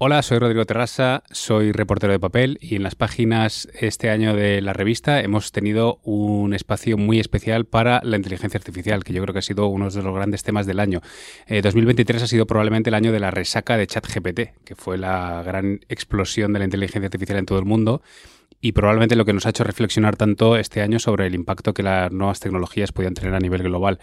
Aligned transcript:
Hola, 0.00 0.22
soy 0.22 0.38
Rodrigo 0.38 0.64
Terrassa, 0.64 1.24
soy 1.32 1.72
reportero 1.72 2.12
de 2.12 2.20
papel 2.20 2.56
y 2.60 2.76
en 2.76 2.84
las 2.84 2.94
páginas 2.94 3.68
este 3.74 4.10
año 4.10 4.32
de 4.36 4.60
la 4.62 4.72
revista 4.72 5.20
hemos 5.20 5.50
tenido 5.50 5.98
un 6.04 6.54
espacio 6.54 6.96
muy 6.96 7.18
especial 7.18 7.64
para 7.64 8.00
la 8.04 8.16
inteligencia 8.16 8.58
artificial, 8.58 9.02
que 9.02 9.12
yo 9.12 9.20
creo 9.22 9.32
que 9.32 9.40
ha 9.40 9.42
sido 9.42 9.66
uno 9.66 9.90
de 9.90 10.00
los 10.00 10.14
grandes 10.14 10.44
temas 10.44 10.66
del 10.66 10.78
año. 10.78 11.00
2023 11.48 12.22
eh, 12.22 12.24
ha 12.24 12.28
sido 12.28 12.46
probablemente 12.46 12.90
el 12.90 12.94
año 12.94 13.10
de 13.10 13.18
la 13.18 13.32
resaca 13.32 13.76
de 13.76 13.88
ChatGPT, 13.88 14.40
que 14.64 14.76
fue 14.76 14.98
la 14.98 15.42
gran 15.44 15.80
explosión 15.88 16.52
de 16.52 16.60
la 16.60 16.66
inteligencia 16.66 17.06
artificial 17.06 17.36
en 17.36 17.46
todo 17.46 17.58
el 17.58 17.64
mundo 17.64 18.00
y 18.60 18.70
probablemente 18.72 19.16
lo 19.16 19.24
que 19.24 19.32
nos 19.32 19.46
ha 19.46 19.50
hecho 19.50 19.64
reflexionar 19.64 20.14
tanto 20.14 20.56
este 20.56 20.80
año 20.80 21.00
sobre 21.00 21.26
el 21.26 21.34
impacto 21.34 21.74
que 21.74 21.82
las 21.82 22.12
nuevas 22.12 22.38
tecnologías 22.38 22.92
podían 22.92 23.14
tener 23.14 23.34
a 23.34 23.40
nivel 23.40 23.64
global. 23.64 23.98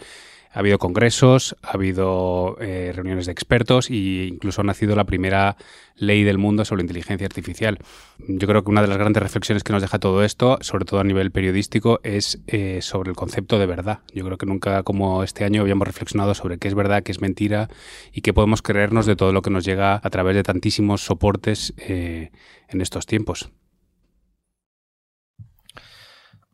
Ha 0.56 0.60
habido 0.60 0.78
congresos, 0.78 1.54
ha 1.60 1.72
habido 1.72 2.56
eh, 2.62 2.90
reuniones 2.94 3.26
de 3.26 3.32
expertos 3.32 3.90
e 3.90 4.26
incluso 4.32 4.62
ha 4.62 4.64
nacido 4.64 4.96
la 4.96 5.04
primera 5.04 5.58
ley 5.96 6.24
del 6.24 6.38
mundo 6.38 6.64
sobre 6.64 6.80
inteligencia 6.80 7.26
artificial. 7.26 7.76
Yo 8.26 8.48
creo 8.48 8.64
que 8.64 8.70
una 8.70 8.80
de 8.80 8.88
las 8.88 8.96
grandes 8.96 9.22
reflexiones 9.22 9.62
que 9.62 9.74
nos 9.74 9.82
deja 9.82 9.98
todo 9.98 10.24
esto, 10.24 10.56
sobre 10.62 10.86
todo 10.86 11.00
a 11.00 11.04
nivel 11.04 11.30
periodístico, 11.30 12.00
es 12.04 12.40
eh, 12.46 12.78
sobre 12.80 13.10
el 13.10 13.16
concepto 13.16 13.58
de 13.58 13.66
verdad. 13.66 13.98
Yo 14.14 14.24
creo 14.24 14.38
que 14.38 14.46
nunca 14.46 14.82
como 14.82 15.22
este 15.22 15.44
año 15.44 15.60
habíamos 15.60 15.86
reflexionado 15.86 16.32
sobre 16.34 16.56
qué 16.56 16.68
es 16.68 16.74
verdad, 16.74 17.02
qué 17.02 17.12
es 17.12 17.20
mentira 17.20 17.68
y 18.10 18.22
qué 18.22 18.32
podemos 18.32 18.62
creernos 18.62 19.04
de 19.04 19.14
todo 19.14 19.34
lo 19.34 19.42
que 19.42 19.50
nos 19.50 19.62
llega 19.62 20.00
a 20.02 20.08
través 20.08 20.34
de 20.36 20.42
tantísimos 20.42 21.02
soportes 21.02 21.74
eh, 21.76 22.30
en 22.70 22.80
estos 22.80 23.04
tiempos. 23.04 23.50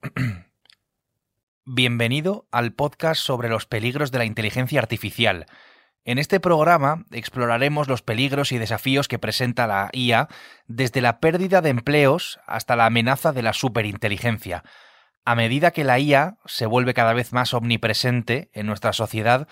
Bienvenido 1.65 2.49
al 2.51 2.73
podcast 2.73 3.23
sobre 3.23 3.49
los 3.49 3.67
peligros 3.67 4.11
de 4.11 4.19
la 4.19 4.25
inteligencia 4.25 4.81
artificial. 4.81 5.47
En 6.03 6.19
este 6.19 6.41
programa 6.41 7.05
exploraremos 7.13 7.87
los 7.87 8.03
peligros 8.03 8.51
y 8.51 8.59
desafíos 8.59 9.07
que 9.07 9.21
presenta 9.21 9.69
la 9.69 9.89
IA 9.93 10.27
desde 10.67 11.01
la 11.01 11.21
pérdida 11.21 11.61
de 11.61 11.71
empleos 11.71 12.41
hasta 12.49 12.75
la 12.75 12.87
amenaza 12.87 13.33
de 13.33 13.43
la 13.43 13.53
superinteligencia. 13.53 14.65
A 15.25 15.37
medida 15.37 15.71
que 15.71 15.85
la 15.85 16.01
IA 16.01 16.37
se 16.47 16.67
vuelve 16.67 16.95
cada 16.95 17.13
vez 17.13 17.33
más 17.33 17.55
omnipresente 17.55 18.51
en 18.55 18.67
nuestra 18.67 18.93
sociedad, 18.93 19.47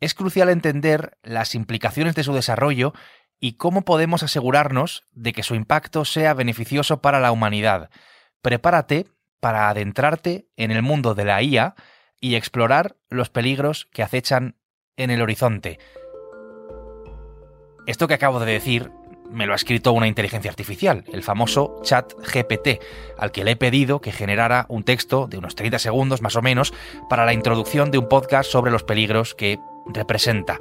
es 0.00 0.14
crucial 0.14 0.48
entender 0.48 1.18
las 1.22 1.54
implicaciones 1.54 2.14
de 2.14 2.24
su 2.24 2.32
desarrollo 2.32 2.94
y 3.38 3.58
cómo 3.58 3.82
podemos 3.82 4.22
asegurarnos 4.22 5.02
de 5.12 5.34
que 5.34 5.42
su 5.42 5.54
impacto 5.54 6.06
sea 6.06 6.32
beneficioso 6.32 7.02
para 7.02 7.20
la 7.20 7.32
humanidad. 7.32 7.90
Prepárate 8.40 9.08
para 9.40 9.68
adentrarte 9.68 10.46
en 10.56 10.70
el 10.70 10.82
mundo 10.82 11.14
de 11.14 11.24
la 11.24 11.42
IA 11.42 11.74
y 12.20 12.34
explorar 12.34 12.96
los 13.08 13.30
peligros 13.30 13.88
que 13.92 14.02
acechan 14.02 14.56
en 14.96 15.10
el 15.10 15.22
horizonte. 15.22 15.78
Esto 17.86 18.06
que 18.06 18.14
acabo 18.14 18.38
de 18.40 18.52
decir 18.52 18.92
me 19.30 19.46
lo 19.46 19.52
ha 19.52 19.56
escrito 19.56 19.92
una 19.92 20.08
inteligencia 20.08 20.50
artificial, 20.50 21.04
el 21.12 21.22
famoso 21.22 21.80
chat 21.82 22.12
GPT, 22.14 22.80
al 23.16 23.30
que 23.32 23.44
le 23.44 23.52
he 23.52 23.56
pedido 23.56 24.00
que 24.00 24.12
generara 24.12 24.66
un 24.68 24.82
texto 24.82 25.26
de 25.28 25.38
unos 25.38 25.54
30 25.54 25.78
segundos 25.78 26.20
más 26.20 26.36
o 26.36 26.42
menos 26.42 26.74
para 27.08 27.24
la 27.24 27.32
introducción 27.32 27.90
de 27.90 27.98
un 27.98 28.08
podcast 28.08 28.50
sobre 28.50 28.72
los 28.72 28.82
peligros 28.82 29.34
que 29.34 29.58
representa. 29.86 30.58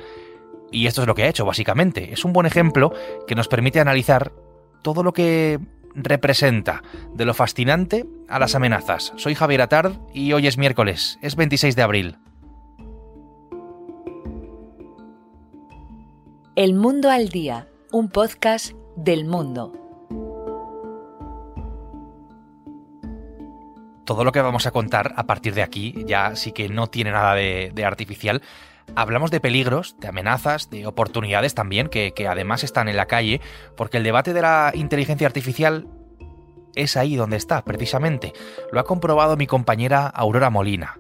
Y 0.72 0.86
esto 0.86 1.02
es 1.02 1.08
lo 1.08 1.16
que 1.16 1.24
ha 1.24 1.30
hecho, 1.30 1.46
básicamente. 1.46 2.14
Es 2.14 2.24
un 2.26 2.34
buen 2.34 2.46
ejemplo 2.46 2.94
que 3.28 3.36
nos 3.36 3.48
permite 3.48 3.80
analizar 3.80 4.32
todo 4.84 5.02
lo 5.02 5.14
que 5.14 5.60
representa, 5.96 6.84
de 7.14 7.26
lo 7.26 7.34
fascinante 7.34 8.06
a 8.28 8.40
las 8.40 8.56
amenazas. 8.56 9.14
Soy 9.16 9.36
Javier 9.36 9.62
Atard 9.62 9.94
y 10.14 10.34
hoy 10.34 10.48
es 10.48 10.58
miércoles, 10.58 11.20
es 11.22 11.36
26 11.36 11.76
de 11.76 11.82
abril. 11.82 12.18
El 16.56 16.74
Mundo 16.74 17.10
al 17.10 17.30
Día, 17.30 17.68
un 17.92 18.10
podcast 18.10 18.74
del 18.96 19.26
mundo. 19.26 19.74
Todo 24.04 24.24
lo 24.24 24.32
que 24.32 24.42
vamos 24.42 24.66
a 24.66 24.72
contar 24.72 25.14
a 25.16 25.26
partir 25.26 25.54
de 25.54 25.62
aquí 25.62 26.04
ya 26.06 26.36
sí 26.36 26.52
que 26.52 26.68
no 26.68 26.88
tiene 26.88 27.12
nada 27.12 27.36
de, 27.36 27.72
de 27.74 27.86
artificial, 27.86 28.42
hablamos 28.96 29.32
de 29.32 29.40
peligros, 29.40 29.96
de 30.00 30.08
amenazas, 30.08 30.70
de 30.70 30.86
oportunidades 30.86 31.54
también, 31.56 31.88
que, 31.88 32.14
además 32.28 32.64
están 32.64 32.88
en 32.88 32.98
la 32.98 33.06
calle, 33.06 33.42
porque 33.76 33.98
el 33.98 34.04
debate 34.04 34.34
de 34.34 34.42
la 34.42 34.72
inteligencia 34.74 35.28
artificial 35.28 35.88
es 36.76 36.98
ahí 36.98 37.16
donde 37.16 37.38
está, 37.38 37.64
precisamente. 37.64 38.34
Lo 38.72 38.80
ha 38.80 38.84
comprobado 38.84 39.38
mi 39.38 39.48
compañera 39.48 40.08
Aurora 40.08 40.50
Molina. 40.50 41.00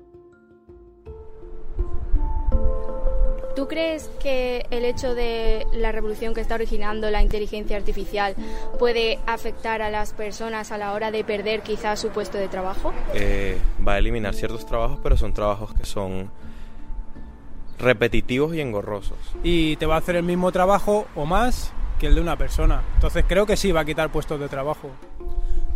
¿Tú 3.55 3.67
crees 3.67 4.09
que 4.21 4.66
el 4.71 4.85
hecho 4.85 5.16
de 5.16 5.67
la 5.73 5.91
revolución 5.91 6.33
que 6.33 6.39
está 6.39 6.56
originando 6.56 7.11
la 7.11 7.21
inteligencia 7.21 7.75
artificial 7.75 8.33
puede 8.79 9.19
afectar 9.25 9.81
a 9.81 9.89
las 9.89 10.13
personas 10.13 10.71
a 10.71 10.77
la 10.77 10.94
hora 10.94 11.11
de 11.11 11.25
perder 11.25 11.61
quizás 11.61 12.00
su 12.00 12.09
puesto 12.09 12.38
de 12.38 12.47
trabajo? 12.47 12.94
Eh, 13.13 13.59
va 13.85 13.95
a 13.95 13.97
eliminar 13.97 14.33
ciertos 14.33 14.66
trabajos, 14.66 15.00
pero 15.03 15.17
son 15.17 15.33
trabajos 15.33 15.73
que 15.73 15.85
son 15.85 16.31
repetitivos 17.79 18.53
y 18.56 18.62
engorrosos. 18.62 19.17
Y 19.44 19.75
te 19.78 19.85
va 19.85 19.95
a 19.95 20.00
hacer 20.00 20.16
el 20.16 20.23
mismo 20.23 20.51
trabajo 20.51 21.07
o 21.16 21.25
más 21.25 21.73
que 22.00 22.07
el 22.07 22.16
de 22.16 22.22
una 22.22 22.38
persona. 22.38 22.81
Entonces 22.95 23.25
creo 23.28 23.45
que 23.45 23.57
sí 23.57 23.72
va 23.72 23.81
a 23.81 23.85
quitar 23.85 24.12
puestos 24.12 24.40
de 24.40 24.47
trabajo. 24.47 24.90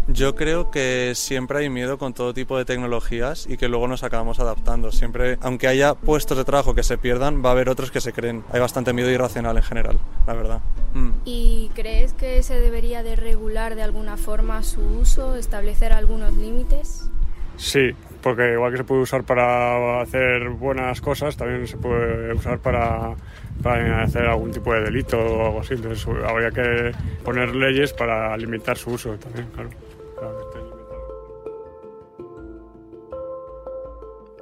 Yo 0.07 0.35
creo 0.35 0.69
que 0.69 1.13
siempre 1.15 1.59
hay 1.59 1.69
miedo 1.69 1.97
con 1.97 2.13
todo 2.13 2.33
tipo 2.33 2.57
de 2.57 2.65
tecnologías 2.65 3.47
y 3.47 3.55
que 3.55 3.69
luego 3.69 3.87
nos 3.87 4.03
acabamos 4.03 4.39
adaptando. 4.39 4.91
Siempre, 4.91 5.37
aunque 5.41 5.67
haya 5.67 5.93
puestos 5.95 6.37
de 6.37 6.43
trabajo 6.43 6.75
que 6.75 6.83
se 6.83 6.97
pierdan, 6.97 7.43
va 7.43 7.49
a 7.49 7.51
haber 7.53 7.69
otros 7.69 7.89
que 7.89 8.01
se 8.01 8.11
creen. 8.11 8.43
Hay 8.51 8.59
bastante 8.59 8.91
miedo 8.91 9.09
irracional 9.09 9.55
en 9.55 9.63
general, 9.63 9.99
la 10.27 10.33
verdad. 10.33 10.61
Mm. 10.93 11.11
¿Y 11.23 11.71
crees 11.73 12.11
que 12.13 12.43
se 12.43 12.59
debería 12.59 13.01
de 13.01 13.15
regular 13.15 13.75
de 13.75 13.83
alguna 13.83 14.17
forma 14.17 14.61
su 14.63 14.81
uso, 14.81 15.35
establecer 15.35 15.93
algunos 15.93 16.33
límites? 16.35 17.09
Sí, 17.57 17.91
porque 18.21 18.53
igual 18.53 18.71
que 18.71 18.77
se 18.77 18.83
puede 18.83 19.01
usar 19.01 19.23
para 19.23 20.01
hacer 20.01 20.49
buenas 20.49 21.01
cosas, 21.01 21.35
también 21.37 21.67
se 21.67 21.77
puede 21.77 22.33
usar 22.33 22.59
para, 22.59 23.15
para 23.61 24.03
hacer 24.03 24.25
algún 24.25 24.51
tipo 24.51 24.73
de 24.73 24.81
delito 24.81 25.19
o 25.19 25.45
algo 25.45 25.59
así. 25.61 25.73
Entonces 25.73 26.07
habría 26.25 26.51
que 26.51 26.91
poner 27.23 27.55
leyes 27.55 27.93
para 27.93 28.35
limitar 28.37 28.77
su 28.77 28.91
uso 28.91 29.15
también, 29.17 29.47
claro. 29.53 29.69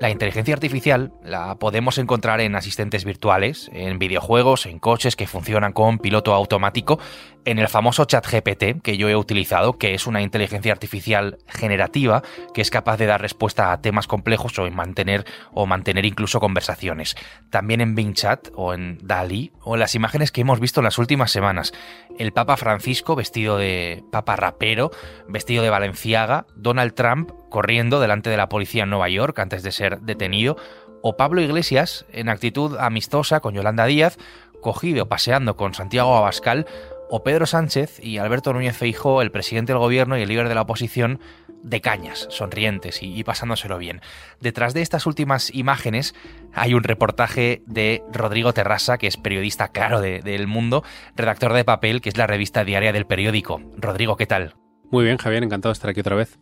La 0.01 0.09
inteligencia 0.09 0.55
artificial 0.55 1.13
la 1.23 1.53
podemos 1.59 1.99
encontrar 1.99 2.41
en 2.41 2.55
asistentes 2.55 3.05
virtuales, 3.05 3.69
en 3.71 3.99
videojuegos, 3.99 4.65
en 4.65 4.79
coches 4.79 5.15
que 5.15 5.27
funcionan 5.27 5.73
con 5.73 5.99
piloto 5.99 6.33
automático, 6.33 6.97
en 7.45 7.59
el 7.59 7.67
famoso 7.67 8.05
chat 8.05 8.25
GPT 8.25 8.81
que 8.81 8.97
yo 8.97 9.09
he 9.09 9.15
utilizado, 9.15 9.77
que 9.77 9.93
es 9.93 10.07
una 10.07 10.23
inteligencia 10.23 10.71
artificial 10.71 11.37
generativa 11.47 12.23
que 12.55 12.61
es 12.61 12.71
capaz 12.71 12.97
de 12.97 13.05
dar 13.05 13.21
respuesta 13.21 13.71
a 13.71 13.81
temas 13.81 14.07
complejos 14.07 14.57
o 14.57 14.65
en 14.65 14.75
mantener 14.75 15.23
o 15.53 15.67
mantener 15.67 16.03
incluso 16.05 16.39
conversaciones. 16.39 17.15
También 17.51 17.79
en 17.79 17.93
Bing 17.93 18.15
Chat 18.15 18.47
o 18.55 18.73
en 18.73 18.97
DALI 19.03 19.51
o 19.61 19.75
en 19.75 19.81
las 19.81 19.93
imágenes 19.93 20.31
que 20.31 20.41
hemos 20.41 20.59
visto 20.59 20.79
en 20.79 20.85
las 20.85 20.97
últimas 20.97 21.29
semanas. 21.29 21.73
El 22.17 22.31
Papa 22.31 22.57
Francisco 22.57 23.15
vestido 23.15 23.59
de 23.59 24.03
papa 24.11 24.35
rapero, 24.35 24.89
vestido 25.27 25.61
de 25.61 25.69
Valenciaga, 25.69 26.47
Donald 26.55 26.95
Trump 26.95 27.31
corriendo 27.51 27.99
delante 27.99 28.31
de 28.31 28.37
la 28.37 28.49
policía 28.49 28.83
en 28.83 28.89
Nueva 28.89 29.09
York 29.09 29.37
antes 29.37 29.61
de 29.61 29.71
ser 29.71 29.90
detenido, 29.99 30.57
o 31.01 31.17
Pablo 31.17 31.41
Iglesias 31.41 32.05
en 32.11 32.29
actitud 32.29 32.77
amistosa 32.77 33.39
con 33.39 33.55
Yolanda 33.55 33.85
Díaz, 33.85 34.17
cogido 34.61 35.07
paseando 35.07 35.55
con 35.55 35.73
Santiago 35.73 36.15
Abascal, 36.15 36.65
o 37.09 37.23
Pedro 37.23 37.45
Sánchez 37.45 37.99
y 38.01 38.19
Alberto 38.19 38.53
Núñez 38.53 38.77
Feijó, 38.77 39.21
el 39.21 39.31
presidente 39.31 39.73
del 39.73 39.79
gobierno 39.79 40.17
y 40.17 40.21
el 40.21 40.29
líder 40.29 40.47
de 40.47 40.55
la 40.55 40.61
oposición, 40.61 41.19
de 41.61 41.81
cañas, 41.81 42.27
sonrientes 42.29 43.03
y, 43.03 43.23
pasándoselo 43.23 43.77
bien. 43.77 44.01
Detrás 44.39 44.73
de 44.73 44.81
estas 44.81 45.05
últimas 45.05 45.53
imágenes 45.53 46.15
hay 46.53 46.73
un 46.73 46.83
reportaje 46.83 47.61
de 47.67 48.01
Rodrigo 48.11 48.53
Terrasa, 48.53 48.97
que 48.97 49.07
es 49.07 49.17
periodista 49.17 49.67
claro 49.67 50.01
del 50.01 50.47
mundo, 50.47 50.83
redactor 51.15 51.53
de 51.53 51.65
papel, 51.65 52.01
que 52.01 52.09
es 52.09 52.17
la 52.17 52.27
revista 52.27 52.63
diaria 52.63 52.93
del 52.93 53.05
periódico. 53.05 53.61
Rodrigo, 53.77 54.15
¿qué 54.15 54.25
tal? 54.25 54.55
Muy 54.89 55.03
bien, 55.03 55.17
Javier, 55.17 55.43
encantado 55.43 55.71
de 55.71 55.73
estar 55.73 55.89
aquí 55.89 55.99
otra 55.99 56.15
vez 56.15 56.39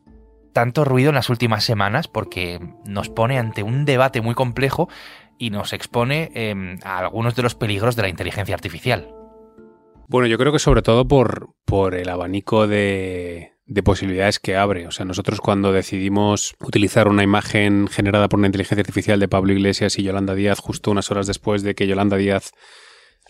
tanto 0.53 0.85
ruido 0.85 1.09
en 1.09 1.15
las 1.15 1.29
últimas 1.29 1.63
semanas 1.63 2.07
porque 2.07 2.59
nos 2.85 3.09
pone 3.09 3.37
ante 3.37 3.63
un 3.63 3.85
debate 3.85 4.21
muy 4.21 4.35
complejo 4.35 4.89
y 5.37 5.49
nos 5.49 5.73
expone 5.73 6.31
em, 6.33 6.77
a 6.83 6.99
algunos 6.99 7.35
de 7.35 7.43
los 7.43 7.55
peligros 7.55 7.95
de 7.95 8.01
la 8.03 8.09
inteligencia 8.09 8.55
artificial. 8.55 9.13
Bueno, 10.07 10.27
yo 10.27 10.37
creo 10.37 10.51
que 10.51 10.59
sobre 10.59 10.81
todo 10.81 11.07
por, 11.07 11.53
por 11.65 11.95
el 11.95 12.09
abanico 12.09 12.67
de, 12.67 13.53
de 13.69 13.83
posibilidades 13.83 14.39
que 14.39 14.57
abre. 14.57 14.87
O 14.87 14.91
sea, 14.91 15.05
nosotros 15.05 15.39
cuando 15.39 15.71
decidimos 15.71 16.55
utilizar 16.59 17.07
una 17.07 17.23
imagen 17.23 17.87
generada 17.87 18.27
por 18.27 18.39
una 18.39 18.47
inteligencia 18.47 18.81
artificial 18.81 19.19
de 19.19 19.27
Pablo 19.27 19.53
Iglesias 19.53 19.97
y 19.99 20.03
Yolanda 20.03 20.33
Díaz 20.33 20.59
justo 20.59 20.89
unas 20.91 21.11
horas 21.11 21.27
después 21.27 21.61
de 21.61 21.75
que 21.75 21.87
Yolanda 21.87 22.17
Díaz 22.17 22.51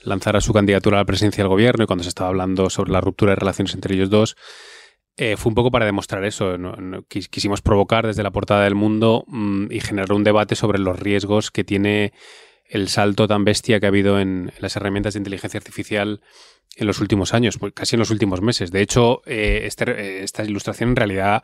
lanzara 0.02 0.40
su 0.40 0.54
candidatura 0.54 0.98
a 0.98 1.02
la 1.02 1.06
presidencia 1.06 1.44
del 1.44 1.50
gobierno 1.50 1.84
y 1.84 1.88
cuando 1.88 2.04
se 2.04 2.10
estaba 2.10 2.30
hablando 2.30 2.70
sobre 2.70 2.94
la 2.94 3.02
ruptura 3.02 3.34
de 3.34 3.36
relaciones 3.36 3.74
entre 3.74 3.96
ellos 3.96 4.10
dos, 4.10 4.38
eh, 5.22 5.36
fue 5.36 5.50
un 5.50 5.56
poco 5.56 5.70
para 5.70 5.86
demostrar 5.86 6.24
eso. 6.24 6.56
quisimos 7.10 7.62
provocar 7.62 8.08
desde 8.08 8.24
la 8.24 8.32
portada 8.32 8.64
del 8.64 8.74
mundo 8.74 9.26
mm, 9.28 9.70
y 9.70 9.82
generar 9.82 10.14
un 10.14 10.24
debate 10.24 10.56
sobre 10.56 10.80
los 10.80 10.98
riesgos 10.98 11.52
que 11.52 11.66
tiene 11.66 12.14
el 12.70 12.88
salto 12.88 13.28
tan 13.28 13.44
bestia 13.44 13.82
que 13.82 13.86
ha 13.86 13.90
habido 13.90 14.18
en, 14.22 14.54
las 14.60 14.78
herramientas 14.78 15.16
de 15.16 15.18
inteligencia 15.18 15.58
artificial 15.58 16.22
en 16.78 16.88
los 16.88 17.02
últimos 17.02 17.34
años, 17.34 17.58
pues 17.58 17.74
casi 17.74 17.98
en 17.98 18.00
los 18.00 18.12
últimos 18.12 18.42
meses. 18.42 18.72
De 18.72 18.82
hecho, 18.82 19.22
eh, 19.26 19.64
este, 19.66 20.24
esta 20.24 20.46
ilustración 20.46 20.92
en 20.92 20.96
realidad 20.96 21.44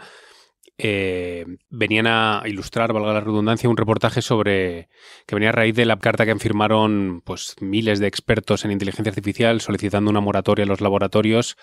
eh, 0.77 1.45
venían 1.69 2.07
a 2.07 2.44
ilustrar, 2.45 2.94
valga 2.94 3.12
la 3.12 3.19
redundancia, 3.19 3.69
un 3.69 3.75
reportaje 3.75 4.22
sobre 4.22 4.88
que 5.25 5.36
venía 5.36 5.50
a 5.50 5.51
raíz 5.51 5.75
de 5.75 5.83
la 5.83 6.00
carta 6.00 6.25
que 6.25 6.36
firmaron 6.38 7.22
pues, 7.25 7.56
miles 7.60 8.00
de 8.00 8.07
expertos 8.07 8.63
en 8.63 8.72
inteligencia 8.72 9.10
artificial 9.10 9.60
solicitando 9.60 10.10
una 10.10 10.22
moratoria 10.22 10.63
en 10.63 10.69
los 10.69 10.80
laboratorios 10.80 11.57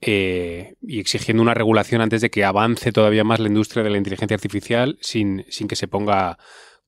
eh, 0.00 0.74
y 0.82 1.00
exigiendo 1.00 1.42
una 1.42 1.54
regulación 1.54 2.00
antes 2.00 2.20
de 2.20 2.30
que 2.30 2.44
avance 2.44 2.92
todavía 2.92 3.24
más 3.24 3.40
la 3.40 3.48
industria 3.48 3.82
de 3.82 3.90
la 3.90 3.98
inteligencia 3.98 4.34
artificial 4.34 4.98
sin, 5.00 5.44
sin 5.48 5.68
que 5.68 5.76
se 5.76 5.88
ponga 5.88 6.38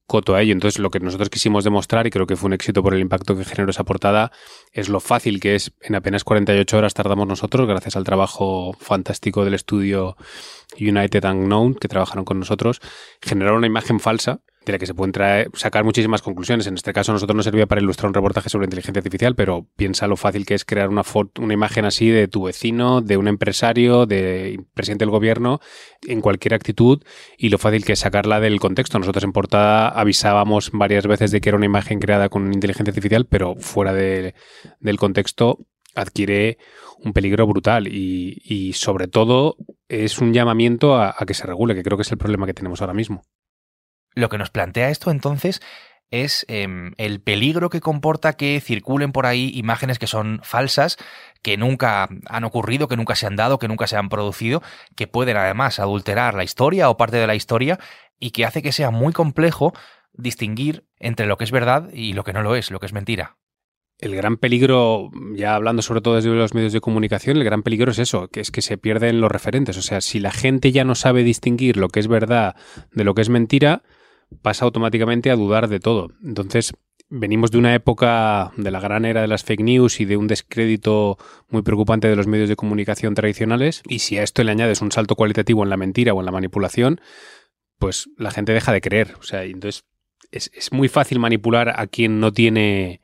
coto 0.07 0.35
a 0.35 0.43
ello. 0.43 0.53
Entonces, 0.53 0.79
lo 0.79 0.91
que 0.91 1.01
nosotros 1.01 1.31
quisimos 1.31 1.65
demostrar, 1.65 2.07
y 2.07 2.11
creo 2.11 2.27
que 2.27 2.37
fue 2.37 2.47
un 2.47 2.53
éxito 2.53 2.83
por 2.83 2.95
el 2.95 3.01
impacto 3.01 3.37
que 3.37 3.45
generó 3.45 3.71
esa 3.71 3.85
portada, 3.85 4.31
es 4.73 4.89
lo 4.89 5.01
fácil 5.01 5.41
que 5.41 5.55
es, 5.55 5.73
en 5.81 5.95
apenas 5.95 6.25
48 6.25 6.79
horas 6.79 6.95
tardamos 6.95 7.27
nosotros, 7.27 7.67
gracias 7.67 7.97
al 7.97 8.05
trabajo 8.05 8.73
fantástico 8.79 9.45
del 9.45 9.55
estudio 9.55 10.17
United 10.79 11.25
Unknown, 11.25 11.75
que 11.75 11.89
trabajaron 11.89 12.25
con 12.25 12.39
nosotros, 12.39 12.81
generar 13.21 13.55
una 13.55 13.67
imagen 13.67 14.01
falsa 14.01 14.41
de 14.67 14.73
la 14.73 14.79
que 14.79 14.87
se 14.87 14.95
pueden 14.95 15.13
sacar 15.55 15.85
muchísimas 15.85 16.23
conclusiones. 16.23 16.67
En 16.67 16.75
este 16.75 16.93
caso, 16.93 17.13
nosotros 17.13 17.37
nos 17.37 17.45
servía 17.45 17.67
para 17.67 17.81
ilustrar 17.81 18.09
un 18.09 18.15
reportaje 18.15 18.51
sobre 18.51 18.67
inteligencia 18.67 18.99
artificial, 18.99 19.37
pero 19.37 19.67
piensa 19.77 20.09
lo 20.09 20.17
fácil 20.17 20.45
que 20.45 20.55
es 20.55 20.65
crear 20.65 20.89
una, 20.89 21.05
foto, 21.05 21.41
una 21.41 21.55
imagen 21.55 21.85
así 21.85 22.09
de 22.11 22.27
tu 22.27 22.45
vecino, 22.45 23.01
de 23.01 23.17
un 23.17 23.29
empresario, 23.29 24.07
de 24.07 24.61
presidente 24.75 25.05
del 25.05 25.13
gobierno, 25.13 25.61
en 26.07 26.21
cualquier 26.21 26.55
actitud, 26.55 27.03
y 27.39 27.49
lo 27.49 27.59
fácil 27.59 27.85
que 27.85 27.93
es 27.93 28.01
sacarla 28.01 28.41
del 28.41 28.59
contexto. 28.59 28.99
Nosotros 28.99 29.23
en 29.23 29.33
portada 29.33 29.89
avisábamos 29.89 30.71
varias 30.73 31.07
veces 31.07 31.31
de 31.31 31.41
que 31.41 31.49
era 31.49 31.57
una 31.57 31.67
imagen 31.67 32.01
creada 32.01 32.29
con 32.29 32.53
inteligencia 32.53 32.91
artificial, 32.91 33.27
pero 33.27 33.55
fuera 33.55 33.93
del 33.95 34.97
contexto 34.99 35.61
adquiere 35.95 36.59
un 36.99 37.13
peligro 37.13 37.47
brutal 37.47 37.87
y, 37.87 38.73
sobre 38.75 39.07
todo 39.07 39.57
es 39.89 40.19
un 40.19 40.33
llamamiento 40.35 40.97
a 40.97 41.15
que 41.25 41.35
se 41.35 41.47
regule, 41.47 41.77
que 41.77 41.85
creo 41.85 41.97
que 41.97 42.03
es 42.03 42.11
el 42.11 42.19
problema 42.19 42.47
que 42.47 42.55
tenemos 42.55 42.81
ahora 42.81 42.93
mismo. 42.93 43.23
Lo 44.17 44.31
que 44.31 44.39
nos 44.39 44.51
plantea 44.51 44.89
esto 44.89 45.11
entonces 45.11 45.61
es 46.11 46.47
em, 46.49 46.93
el 46.97 47.21
peligro 47.21 47.69
que 47.69 47.81
comporta 47.81 48.33
que 48.33 48.61
circulen 48.61 49.13
por 49.13 49.27
ahí 49.27 49.53
imágenes 49.55 49.99
que 49.99 50.07
son 50.07 50.41
falsas, 50.43 50.97
que 51.43 51.59
nunca 51.59 52.09
han 52.29 52.45
ocurrido, 52.45 52.89
que 52.89 52.97
nunca 52.97 53.15
se 53.15 53.27
han 53.27 53.37
dado, 53.37 53.59
que 53.59 53.69
nunca 53.69 53.87
se 53.87 53.97
han 53.97 54.09
producido, 54.09 54.63
que 54.95 55.07
pueden 55.07 55.37
además 55.37 55.79
adulterar 55.79 56.35
la 56.35 56.45
historia 56.45 56.89
o 56.89 56.97
parte 56.97 57.19
de 57.19 57.27
la 57.27 57.35
historia 57.35 57.79
y 58.19 58.31
que 58.31 58.47
hace 58.47 58.63
que 58.63 58.73
sea 58.73 58.91
muy 58.91 59.13
complejo 59.13 59.75
distinguir 60.15 60.87
entre 60.99 61.27
lo 61.27 61.37
que 61.37 61.45
es 61.45 61.51
verdad 61.51 61.91
y 61.93 62.15
lo 62.15 62.25
que 62.25 62.33
no 62.33 62.43
lo 62.43 62.57
es, 62.57 62.71
lo 62.71 62.81
que 62.81 62.87
es 62.87 62.95
mentira. 62.95 63.37
El 63.99 64.15
gran 64.15 64.39
peligro, 64.39 65.11
ya 65.35 65.55
hablando 65.55 65.83
sobre 65.83 66.01
todo 66.01 66.17
desde 66.17 66.31
los 66.31 66.55
medios 66.55 66.73
de 66.73 66.81
comunicación, 66.81 67.37
el 67.37 67.45
gran 67.45 67.63
peligro 67.63 67.91
es 67.91 67.99
eso, 67.99 68.29
que 68.29 68.41
es 68.41 68.51
que 68.51 68.63
se 68.63 68.79
pierden 68.79 69.21
los 69.21 69.31
referentes. 69.31 69.77
O 69.77 69.83
sea, 69.83 70.01
si 70.01 70.21
la 70.21 70.33
gente 70.33 70.73
ya 70.73 70.85
no 70.85 70.95
sabe 70.95 71.23
distinguir 71.23 71.77
lo 71.77 71.89
que 71.89 72.01
es 72.01 72.09
verdad 72.09 72.57
de 72.93 73.05
lo 73.05 73.15
que 73.15 73.23
es 73.23 73.31
mentira, 73.31 73.83
pasa 74.43 74.65
automáticamente 74.65 75.31
a 75.31 75.37
dudar 75.37 75.69
de 75.69 75.81
todo. 75.81 76.09
Entonces, 76.23 76.73
venimos 77.09 77.51
de 77.51 77.59
una 77.59 77.75
época 77.75 78.53
de 78.57 78.71
la 78.71 78.81
gran 78.81 79.05
era 79.05 79.21
de 79.21 79.29
las 79.29 79.45
fake 79.45 79.63
news 79.63 80.01
y 80.01 80.05
de 80.05 80.17
un 80.17 80.27
descrédito 80.27 81.19
muy 81.49 81.63
preocupante 81.63 82.09
de 82.09 82.17
los 82.17 82.27
medios 82.27 82.49
de 82.49 82.57
comunicación 82.57 83.15
tradicionales. 83.15 83.83
Y 83.89 84.01
si 84.01 84.19
a 84.19 84.23
esto 84.23 84.43
le 84.43 84.51
añades 84.51 84.83
un 84.83 84.93
salto 84.93 85.15
cualitativo 85.15 85.63
en 85.63 85.71
la 85.71 85.77
mentira 85.77 86.15
o 86.15 86.21
en 86.21 86.27
la 86.27 86.33
manipulación, 86.33 87.01
pues 87.79 88.09
la 88.17 88.31
gente 88.31 88.53
deja 88.53 88.73
de 88.73 88.81
creer. 88.81 89.15
O 89.19 89.23
sea, 89.23 89.45
entonces 89.45 89.85
es, 90.31 90.51
es 90.55 90.73
muy 90.73 90.89
fácil 90.89 91.19
manipular 91.19 91.81
a 91.81 91.87
quien 91.87 92.21
no 92.21 92.33
tiene 92.33 93.01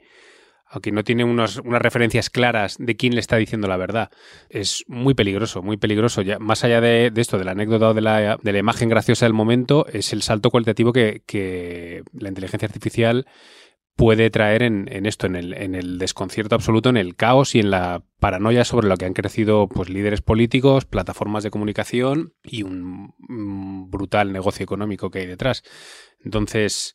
aunque 0.72 0.90
no 0.90 1.04
tiene 1.04 1.22
unas 1.22 1.56
referencias 1.56 2.30
claras 2.30 2.76
de 2.78 2.96
quién 2.96 3.14
le 3.14 3.20
está 3.20 3.36
diciendo 3.36 3.68
la 3.68 3.76
verdad. 3.76 4.10
Es 4.48 4.84
muy 4.88 5.12
peligroso, 5.12 5.62
muy 5.62 5.76
peligroso. 5.76 6.22
Ya, 6.22 6.38
más 6.38 6.64
allá 6.64 6.80
de, 6.80 7.12
esto, 7.14 7.38
de 7.38 7.44
la 7.44 7.50
anécdota 7.50 7.90
o 7.90 7.94
de 7.94 8.00
la, 8.00 8.38
de 8.42 8.52
la, 8.52 8.58
imagen 8.58 8.88
graciosa 8.88 9.26
del 9.26 9.34
momento, 9.34 9.86
es 9.92 10.14
el 10.14 10.22
salto 10.22 10.50
cualitativo 10.50 10.94
que, 10.94 12.02
la 12.18 12.30
inteligencia 12.30 12.66
artificial 12.66 13.26
puede 13.96 14.30
traer 14.30 14.62
en, 14.62 14.88
esto, 15.04 15.26
en 15.26 15.36
el, 15.36 15.52
en 15.52 15.74
el, 15.74 15.98
desconcierto 15.98 16.54
absoluto, 16.54 16.88
en 16.88 16.96
el 16.96 17.16
caos 17.16 17.54
y 17.54 17.60
en 17.60 17.70
la 17.70 18.02
paranoia 18.18 18.64
sobre 18.64 18.88
lo 18.88 18.96
que 18.96 19.04
han 19.04 19.12
crecido 19.12 19.68
pues, 19.68 19.90
líderes 19.90 20.22
políticos, 20.22 20.86
plataformas 20.86 21.44
de 21.44 21.50
comunicación 21.50 22.32
y 22.42 22.62
un 22.62 23.12
brutal 23.90 24.32
negocio 24.32 24.64
económico 24.64 25.10
que 25.10 25.18
hay 25.18 25.26
detrás. 25.26 25.64
Entonces, 26.24 26.94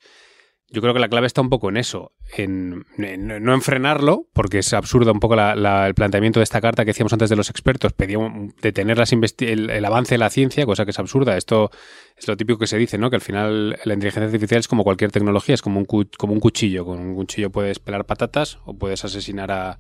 yo 0.70 0.82
creo 0.82 0.94
que 0.94 1.00
la 1.00 1.08
clave 1.08 1.28
está 1.28 1.40
un 1.40 1.50
poco 1.50 1.70
en 1.70 1.78
eso, 1.78 2.12
en, 2.36 2.86
no 2.98 3.54
en 3.54 3.62
frenarlo, 3.62 4.28
porque 4.34 4.60
es 4.60 4.74
absurdo 4.74 5.14
un 5.14 5.22
poco 5.22 5.36
el 5.36 5.96
planteamiento 5.96 6.42
de 6.42 6.44
esta 6.44 6.60
carta 6.60 6.84
que 6.84 6.90
decíamos 6.90 7.14
antes 7.14 7.30
de 7.30 7.38
los 7.38 7.50
expertos, 7.50 7.94
pedíamos 7.94 8.54
detener 8.62 8.98
las 8.98 9.14
el, 9.14 9.86
avance 9.86 10.16
de 10.16 10.18
la 10.18 10.30
ciencia, 10.30 10.66
cosa 10.66 10.84
que 10.84 10.92
es 10.92 11.00
absurda. 11.00 11.38
Esto 11.38 11.72
es 12.18 12.28
lo 12.28 12.36
típico 12.36 12.60
que 12.60 12.68
se 12.68 12.78
dice, 12.78 12.98
¿no? 12.98 13.10
Que 13.10 13.16
al 13.16 13.22
final 13.22 13.80
la 13.82 13.94
inteligencia 13.94 14.26
artificial 14.26 14.60
es 14.60 14.68
como 14.68 14.84
cualquier 14.84 15.10
tecnología, 15.10 15.56
es 15.56 15.62
como 15.62 15.80
un, 15.80 15.86
como 15.86 16.34
un 16.34 16.40
cuchillo. 16.42 16.84
Con 16.84 17.00
un 17.00 17.16
cuchillo 17.16 17.50
puedes 17.50 17.80
pelar 17.80 18.06
patatas 18.06 18.60
o 18.66 18.74
puedes 18.74 19.06
asesinar 19.06 19.52
a, 19.52 19.80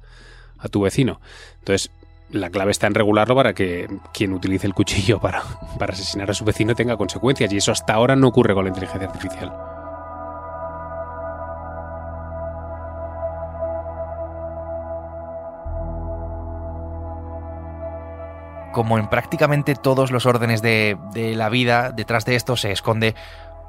tu 0.71 0.81
vecino. 0.81 1.19
Entonces, 1.59 1.91
la 2.31 2.49
clave 2.49 2.71
está 2.71 2.87
en 2.87 2.95
regularlo 2.95 3.35
para 3.35 3.53
que 3.53 3.87
quien 4.13 4.31
utilice 4.31 4.67
el 4.67 4.73
cuchillo 4.73 5.19
para 5.21 5.43
asesinar 5.79 6.31
a 6.31 6.33
su 6.33 6.45
vecino 6.45 6.75
tenga 6.75 6.95
consecuencias. 6.95 7.51
Y 7.51 7.57
eso 7.57 7.73
hasta 7.73 7.93
ahora 7.93 8.15
no 8.15 8.29
ocurre 8.29 8.53
con 8.53 8.63
la 8.63 8.69
inteligencia 8.69 9.07
artificial. 9.07 9.66
Como 18.73 18.97
en 18.97 19.09
prácticamente 19.09 19.75
todos 19.75 20.11
los 20.11 20.25
órdenes 20.25 20.61
de, 20.61 20.97
la 21.35 21.49
vida, 21.49 21.91
detrás 21.91 22.25
de 22.25 22.35
esto 22.35 22.55
se 22.55 22.71
esconde 22.71 23.15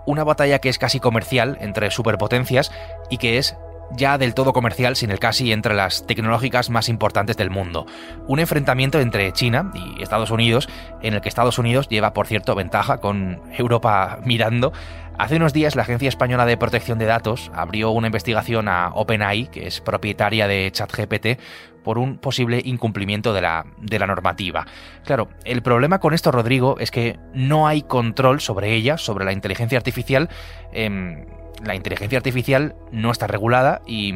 una 0.06 0.24
batalla 0.24 0.58
que 0.58 0.68
es 0.68 0.78
casi 0.78 1.00
comercial 1.00 1.58
entre 1.60 1.90
superpotencias 1.90 2.72
y 3.10 3.18
que 3.18 3.38
es 3.38 3.56
ya 3.90 4.18
del 4.18 4.34
todo 4.34 4.52
comercial 4.52 4.96
sin 4.96 5.10
el 5.10 5.18
casi 5.18 5.50
entre 5.50 5.74
las 5.74 6.06
tecnológicas 6.06 6.68
más 6.68 6.88
importantes 6.88 7.36
del 7.36 7.50
mundo. 7.50 7.86
Un 8.26 8.38
enfrentamiento 8.38 9.00
entre 9.00 9.32
China 9.32 9.72
y 9.74 10.02
Estados 10.02 10.30
Unidos 10.30 10.68
en 11.02 11.14
el 11.14 11.20
que 11.20 11.28
Estados 11.28 11.58
Unidos 11.58 11.88
lleva, 11.88 12.12
por 12.12 12.26
cierto, 12.26 12.54
ventaja 12.54 12.98
con 12.98 13.40
Europa 13.56 14.18
mirando 14.24 14.72
Hace 15.18 15.34
unos 15.34 15.52
días 15.52 15.74
la 15.74 15.82
Agencia 15.82 16.08
Española 16.08 16.46
de 16.46 16.56
Protección 16.56 16.96
de 17.00 17.04
Datos 17.04 17.50
abrió 17.52 17.90
una 17.90 18.06
investigación 18.06 18.68
a 18.68 18.90
OpenAI, 18.94 19.48
que 19.48 19.66
es 19.66 19.80
propietaria 19.80 20.46
de 20.46 20.70
ChatGPT, 20.70 21.40
por 21.88 21.96
un 21.96 22.18
posible 22.18 22.60
incumplimiento 22.62 23.32
de 23.32 23.40
la, 23.40 23.64
de 23.80 23.98
la 23.98 24.06
normativa. 24.06 24.66
Claro, 25.06 25.30
el 25.44 25.62
problema 25.62 26.00
con 26.00 26.12
esto, 26.12 26.30
Rodrigo, 26.30 26.76
es 26.78 26.90
que 26.90 27.18
no 27.32 27.66
hay 27.66 27.80
control 27.80 28.42
sobre 28.42 28.74
ella, 28.74 28.98
sobre 28.98 29.24
la 29.24 29.32
inteligencia 29.32 29.78
artificial. 29.78 30.28
Em, 30.74 31.24
la 31.64 31.74
inteligencia 31.74 32.18
artificial 32.18 32.74
no 32.92 33.10
está 33.10 33.26
regulada 33.26 33.80
y, 33.86 34.12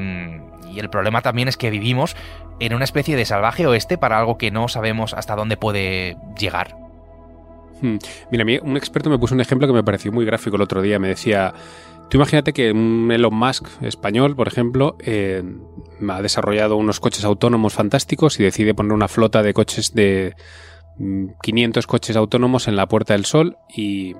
y 0.71 0.81
el 0.81 0.91
problema 0.91 1.23
también 1.23 1.49
es 1.49 1.57
que 1.57 1.71
vivimos 1.71 2.15
en 2.61 2.75
una 2.75 2.85
especie 2.85 3.17
de 3.17 3.25
salvaje 3.25 3.67
oeste 3.67 3.97
para 3.97 4.19
algo 4.19 4.37
que 4.37 4.51
no 4.51 4.69
sabemos 4.69 5.15
hasta 5.15 5.35
dónde 5.35 5.57
puede 5.57 6.19
llegar. 6.39 6.77
Hmm. 7.81 7.97
Mira, 8.31 8.45
un 8.63 8.77
experto 8.77 9.09
me 9.09 9.19
puso 9.19 9.35
un 9.35 9.41
ejemplo 9.41 9.67
que 9.67 9.73
me 9.73 9.83
pareció 9.83 10.13
muy 10.13 10.27
gráfico 10.27 10.57
el 10.57 10.63
otro 10.63 10.83
día. 10.83 10.99
Me 10.99 11.09
decía, 11.09 11.55
tú 12.13 12.19
imagínate 12.19 12.53
que 12.53 12.73
un 12.73 13.11
Elon 13.11 13.35
Musk 13.35 13.69
español, 13.81 14.37
por 14.37 14.47
ejemplo, 14.47 14.99
eh, 15.01 15.43
ha 16.07 16.21
desarrollado 16.21 16.77
unos 16.77 17.01
coches 17.01 17.25
autónomos 17.25 17.73
fantásticos 17.73 18.39
y 18.39 18.43
decide 18.43 18.75
poner 18.75 18.93
una 18.93 19.09
flota 19.09 19.43
de 19.43 19.55
coches 19.55 19.95
de 19.95 20.35
500 21.43 21.87
mm, 21.87 21.89
coches 21.89 22.17
autónomos 22.17 22.69
en 22.69 22.77
la 22.77 22.87
Puerta 22.87 23.15
del 23.15 23.25
Sol 23.25 23.57
y, 23.75 24.15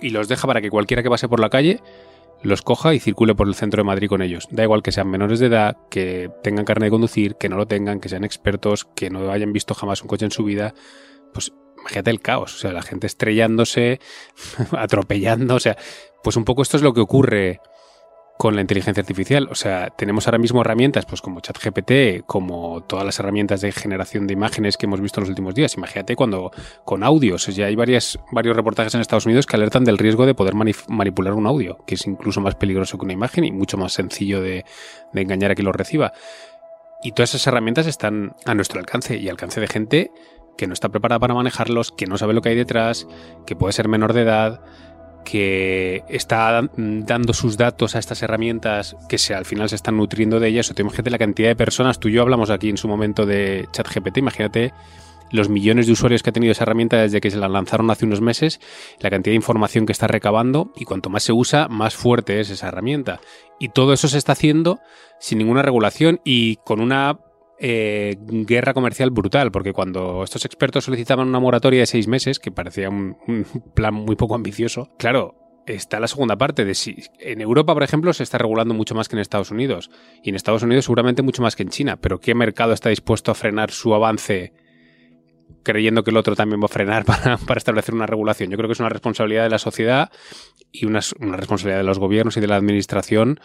y 0.00 0.10
los 0.10 0.28
deja 0.28 0.46
para 0.46 0.60
que 0.60 0.70
cualquiera 0.70 1.02
que 1.02 1.10
pase 1.10 1.28
por 1.28 1.40
la 1.40 1.50
calle 1.50 1.80
los 2.44 2.62
coja 2.62 2.94
y 2.94 3.00
circule 3.00 3.34
por 3.34 3.48
el 3.48 3.56
centro 3.56 3.80
de 3.80 3.84
Madrid 3.84 4.08
con 4.08 4.22
ellos. 4.22 4.46
Da 4.52 4.62
igual 4.62 4.84
que 4.84 4.92
sean 4.92 5.10
menores 5.10 5.40
de 5.40 5.46
edad, 5.46 5.76
que 5.90 6.30
tengan 6.44 6.64
carne 6.64 6.86
de 6.86 6.90
conducir, 6.90 7.34
que 7.34 7.48
no 7.48 7.56
lo 7.56 7.66
tengan, 7.66 7.98
que 7.98 8.08
sean 8.08 8.22
expertos, 8.22 8.84
que 8.94 9.10
no 9.10 9.32
hayan 9.32 9.52
visto 9.52 9.74
jamás 9.74 10.02
un 10.02 10.08
coche 10.08 10.26
en 10.26 10.30
su 10.30 10.44
vida. 10.44 10.72
Pues 11.32 11.52
imagínate 11.80 12.10
el 12.10 12.20
caos, 12.20 12.54
o 12.54 12.58
sea, 12.58 12.72
la 12.72 12.82
gente 12.82 13.08
estrellándose, 13.08 13.98
atropellando, 14.72 15.56
o 15.56 15.60
sea, 15.60 15.76
pues 16.24 16.36
un 16.36 16.44
poco 16.44 16.62
esto 16.62 16.76
es 16.76 16.82
lo 16.82 16.92
que 16.94 17.00
ocurre 17.00 17.60
con 18.36 18.56
la 18.56 18.62
inteligencia 18.62 19.00
artificial. 19.00 19.46
O 19.50 19.54
sea, 19.54 19.90
tenemos 19.90 20.26
ahora 20.26 20.38
mismo 20.38 20.62
herramientas, 20.62 21.06
pues 21.06 21.20
como 21.20 21.40
ChatGPT, 21.40 22.26
como 22.26 22.82
todas 22.82 23.04
las 23.04 23.18
herramientas 23.20 23.60
de 23.60 23.70
generación 23.70 24.26
de 24.26 24.32
imágenes 24.32 24.76
que 24.76 24.86
hemos 24.86 25.00
visto 25.00 25.20
en 25.20 25.22
los 25.22 25.28
últimos 25.28 25.54
días. 25.54 25.76
Imagínate 25.76 26.16
cuando 26.16 26.50
con 26.84 27.04
audios, 27.04 27.46
ya 27.46 27.66
hay 27.66 27.76
varias, 27.76 28.18
varios 28.32 28.56
reportajes 28.56 28.94
en 28.94 29.02
Estados 29.02 29.26
Unidos 29.26 29.46
que 29.46 29.54
alertan 29.54 29.84
del 29.84 29.98
riesgo 29.98 30.26
de 30.26 30.34
poder 30.34 30.54
manipular 30.54 31.34
un 31.34 31.46
audio, 31.46 31.78
que 31.86 31.94
es 31.94 32.06
incluso 32.06 32.40
más 32.40 32.56
peligroso 32.56 32.98
que 32.98 33.04
una 33.04 33.12
imagen 33.12 33.44
y 33.44 33.52
mucho 33.52 33.76
más 33.76 33.92
sencillo 33.92 34.40
de, 34.40 34.64
de 35.12 35.20
engañar 35.20 35.52
a 35.52 35.54
quien 35.54 35.66
lo 35.66 35.72
reciba. 35.72 36.12
Y 37.02 37.12
todas 37.12 37.34
esas 37.34 37.46
herramientas 37.46 37.86
están 37.86 38.34
a 38.46 38.54
nuestro 38.54 38.80
alcance 38.80 39.16
y 39.16 39.28
alcance 39.28 39.60
de 39.60 39.68
gente 39.68 40.10
que 40.56 40.66
no 40.66 40.72
está 40.72 40.88
preparada 40.88 41.18
para 41.18 41.34
manejarlos, 41.34 41.92
que 41.92 42.06
no 42.06 42.18
sabe 42.18 42.32
lo 42.32 42.42
que 42.42 42.50
hay 42.50 42.56
detrás, 42.56 43.06
que 43.46 43.56
puede 43.56 43.72
ser 43.72 43.88
menor 43.88 44.12
de 44.12 44.22
edad. 44.22 44.60
Que 45.24 46.04
está 46.08 46.68
dando 46.76 47.32
sus 47.32 47.56
datos 47.56 47.96
a 47.96 47.98
estas 47.98 48.22
herramientas 48.22 48.96
que 49.08 49.18
se, 49.18 49.34
al 49.34 49.44
final 49.44 49.68
se 49.68 49.76
están 49.76 49.96
nutriendo 49.96 50.38
de 50.38 50.48
ellas. 50.48 50.70
O 50.70 50.74
te 50.74 50.82
imagínate 50.82 51.10
la 51.10 51.18
cantidad 51.18 51.48
de 51.48 51.56
personas, 51.56 51.98
tú 51.98 52.08
y 52.08 52.12
yo 52.12 52.22
hablamos 52.22 52.50
aquí 52.50 52.68
en 52.68 52.76
su 52.76 52.88
momento 52.88 53.26
de 53.26 53.68
ChatGPT, 53.72 54.18
imagínate 54.18 54.72
los 55.30 55.48
millones 55.48 55.86
de 55.86 55.92
usuarios 55.92 56.22
que 56.22 56.30
ha 56.30 56.32
tenido 56.32 56.52
esa 56.52 56.62
herramienta 56.62 56.98
desde 56.98 57.20
que 57.20 57.30
se 57.30 57.38
la 57.38 57.48
lanzaron 57.48 57.90
hace 57.90 58.06
unos 58.06 58.20
meses, 58.20 58.60
la 59.00 59.10
cantidad 59.10 59.32
de 59.32 59.36
información 59.36 59.84
que 59.84 59.92
está 59.92 60.06
recabando 60.06 60.72
y 60.76 60.84
cuanto 60.84 61.10
más 61.10 61.24
se 61.24 61.32
usa, 61.32 61.66
más 61.66 61.96
fuerte 61.96 62.38
es 62.38 62.50
esa 62.50 62.68
herramienta. 62.68 63.20
Y 63.58 63.70
todo 63.70 63.92
eso 63.92 64.06
se 64.06 64.18
está 64.18 64.32
haciendo 64.32 64.78
sin 65.18 65.38
ninguna 65.38 65.62
regulación 65.62 66.20
y 66.22 66.56
con 66.56 66.80
una 66.80 67.18
eh, 67.58 68.16
guerra 68.18 68.74
comercial 68.74 69.10
brutal, 69.10 69.50
porque 69.50 69.72
cuando 69.72 70.24
estos 70.24 70.44
expertos 70.44 70.84
solicitaban 70.84 71.28
una 71.28 71.40
moratoria 71.40 71.80
de 71.80 71.86
seis 71.86 72.08
meses, 72.08 72.38
que 72.38 72.50
parecía 72.50 72.88
un, 72.88 73.16
plan 73.74 73.94
muy 73.94 74.16
poco 74.16 74.34
ambicioso, 74.34 74.90
claro, 74.98 75.34
está 75.66 76.00
la 76.00 76.08
segunda 76.08 76.36
parte 76.36 76.70
en 77.20 77.40
Europa, 77.40 77.74
por 77.74 77.82
ejemplo, 77.82 78.12
se 78.12 78.22
está 78.22 78.38
regulando 78.38 78.74
mucho 78.74 78.94
más 78.94 79.08
que 79.08 79.16
en 79.16 79.20
Estados 79.20 79.50
Unidos 79.50 79.90
y 80.22 80.30
en 80.30 80.34
Estados 80.36 80.62
Unidos 80.62 80.84
seguramente 80.84 81.22
mucho 81.22 81.42
más 81.42 81.56
que 81.56 81.62
en 81.62 81.70
China, 81.70 81.96
pero 81.96 82.20
¿qué 82.20 82.34
mercado 82.34 82.72
está 82.72 82.90
dispuesto 82.90 83.30
a 83.30 83.34
frenar 83.34 83.70
su 83.70 83.94
avance 83.94 84.52
creyendo 85.64 86.04
que 86.04 86.10
el 86.10 86.16
otro 86.16 86.36
también 86.36 86.60
va 86.60 86.66
a 86.66 86.68
frenar 86.68 87.04
para, 87.04 87.38
establecer 87.56 87.94
una 87.94 88.06
regulación. 88.06 88.50
Yo 88.50 88.56
creo 88.56 88.68
que 88.68 88.74
es 88.74 88.80
una 88.80 88.88
responsabilidad 88.88 89.42
de 89.42 89.50
la 89.50 89.58
sociedad 89.58 90.12
y 90.70 90.86
una, 90.86 91.00
responsabilidad 91.18 91.78
de 91.78 91.84
los 91.84 91.98
gobiernos 91.98 92.36
y 92.36 92.40
de 92.40 92.46
la 92.46 92.56
administración 92.56 93.40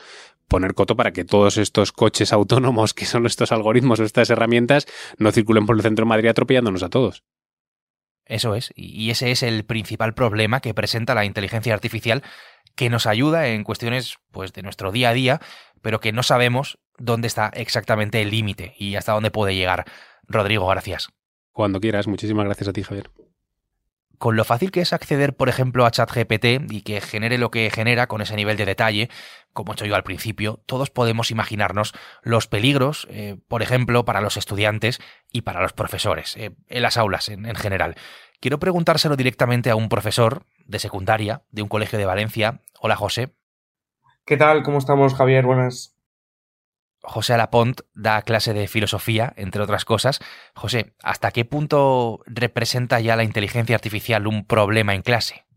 poner 0.50 0.74
coto 0.74 0.98
para 0.98 1.14
que 1.14 1.24
todos 1.24 1.58
estos 1.58 1.94
coches 1.94 2.34
autónomos, 2.34 2.94
que 2.94 3.06
son 3.06 3.26
estos 3.26 3.54
algoritmos 3.54 4.02
o 4.02 4.04
estas 4.04 4.30
herramientas, 4.30 4.86
no 5.18 5.32
circulen 5.32 5.66
por 5.66 5.78
el 5.78 5.82
centro 5.82 6.04
de 6.04 6.10
Madrid 6.10 6.30
atropellándonos 6.30 6.84
a 6.84 6.90
todos. 6.90 7.24
Eso 8.26 8.54
es, 8.54 8.72
y 8.76 9.10
ese 9.10 9.32
es 9.32 9.42
el 9.42 9.64
principal 9.64 10.14
problema 10.14 10.60
que 10.60 10.74
presenta 10.74 11.16
la 11.16 11.26
inteligencia 11.26 11.74
artificial, 11.74 12.22
que 12.76 12.90
nos 12.90 13.08
ayuda 13.08 13.48
en 13.48 13.64
cuestiones 13.64 14.18
pues, 14.32 14.54
de 14.54 14.62
nuestro 14.62 14.92
día 14.92 15.10
a 15.10 15.14
día, 15.14 15.40
pero 15.82 16.00
que 16.00 16.12
no 16.12 16.22
sabemos 16.22 16.78
dónde 16.98 17.28
está 17.28 17.48
exactamente 17.48 18.22
el 18.22 18.30
límite 18.30 18.76
y 18.78 18.96
hasta 18.96 19.14
dónde 19.14 19.32
puede 19.32 19.56
llegar. 19.56 19.86
Rodrigo, 20.28 20.68
gracias. 20.68 21.10
Cuando 21.52 21.80
quieras. 21.80 22.08
Muchísimas 22.08 22.46
gracias 22.46 22.68
a 22.68 22.74
ti, 22.74 22.84
Javier. 22.84 23.10
Con 24.20 24.36
lo 24.36 24.44
fácil 24.44 24.70
que 24.70 24.82
es 24.82 24.92
acceder, 24.92 25.34
por 25.34 25.48
ejemplo, 25.48 25.86
a 25.86 25.92
ChatGPT 25.92 26.70
y 26.70 26.82
que 26.82 27.00
genere 27.00 27.38
lo 27.38 27.52
que 27.52 27.72
genera 27.72 28.08
con 28.08 28.22
ese 28.22 28.36
nivel 28.36 28.58
de 28.58 28.66
detalle, 28.66 29.10
como 29.54 29.72
he 29.72 29.76
hecho 29.76 29.86
yo 29.86 29.96
al 29.96 30.04
principio, 30.04 30.60
todos 30.66 30.90
podemos 30.90 31.32
imaginarnos 31.32 31.94
los 32.22 32.48
peligros, 32.48 33.08
eh, 33.10 33.38
por 33.48 33.62
ejemplo, 33.62 34.04
para 34.04 34.20
los 34.20 34.36
estudiantes 34.36 35.00
y 35.32 35.42
para 35.42 35.62
los 35.62 35.72
profesores, 35.72 36.36
eh, 36.36 36.52
en 36.68 36.82
las 36.82 36.98
aulas 36.98 37.30
en, 37.30 37.46
en 37.46 37.56
general. 37.56 37.96
Quiero 38.42 38.60
preguntárselo 38.60 39.16
directamente 39.16 39.70
a 39.70 39.78
un 39.78 39.88
profesor 39.88 40.44
de 40.66 40.80
secundaria 40.80 41.44
de 41.52 41.62
un 41.62 41.70
colegio 41.70 41.98
de 41.98 42.06
Valencia. 42.06 42.62
Hola, 42.82 42.98
José. 42.98 43.34
¿Qué 44.26 44.36
tal? 44.36 44.64
¿Cómo 44.64 44.80
estamos, 44.80 45.16
Javier? 45.16 45.46
Buenas. 45.46 45.99
José 47.10 47.34
Alapont 47.34 47.82
da 47.96 48.22
clase 48.22 48.54
de 48.54 48.68
filosofía, 48.68 49.34
entre 49.36 49.64
otras 49.64 49.84
cosas. 49.84 50.20
José, 50.54 50.94
¿hasta 51.02 51.32
qué 51.32 51.44
punto 51.44 52.22
representa 52.28 53.00
ya 53.00 53.16
la 53.16 53.24
inteligencia 53.24 53.76
artificial 53.76 54.28
un 54.28 54.46
problema 54.46 54.94
en 54.94 55.02
clase? 55.02 55.49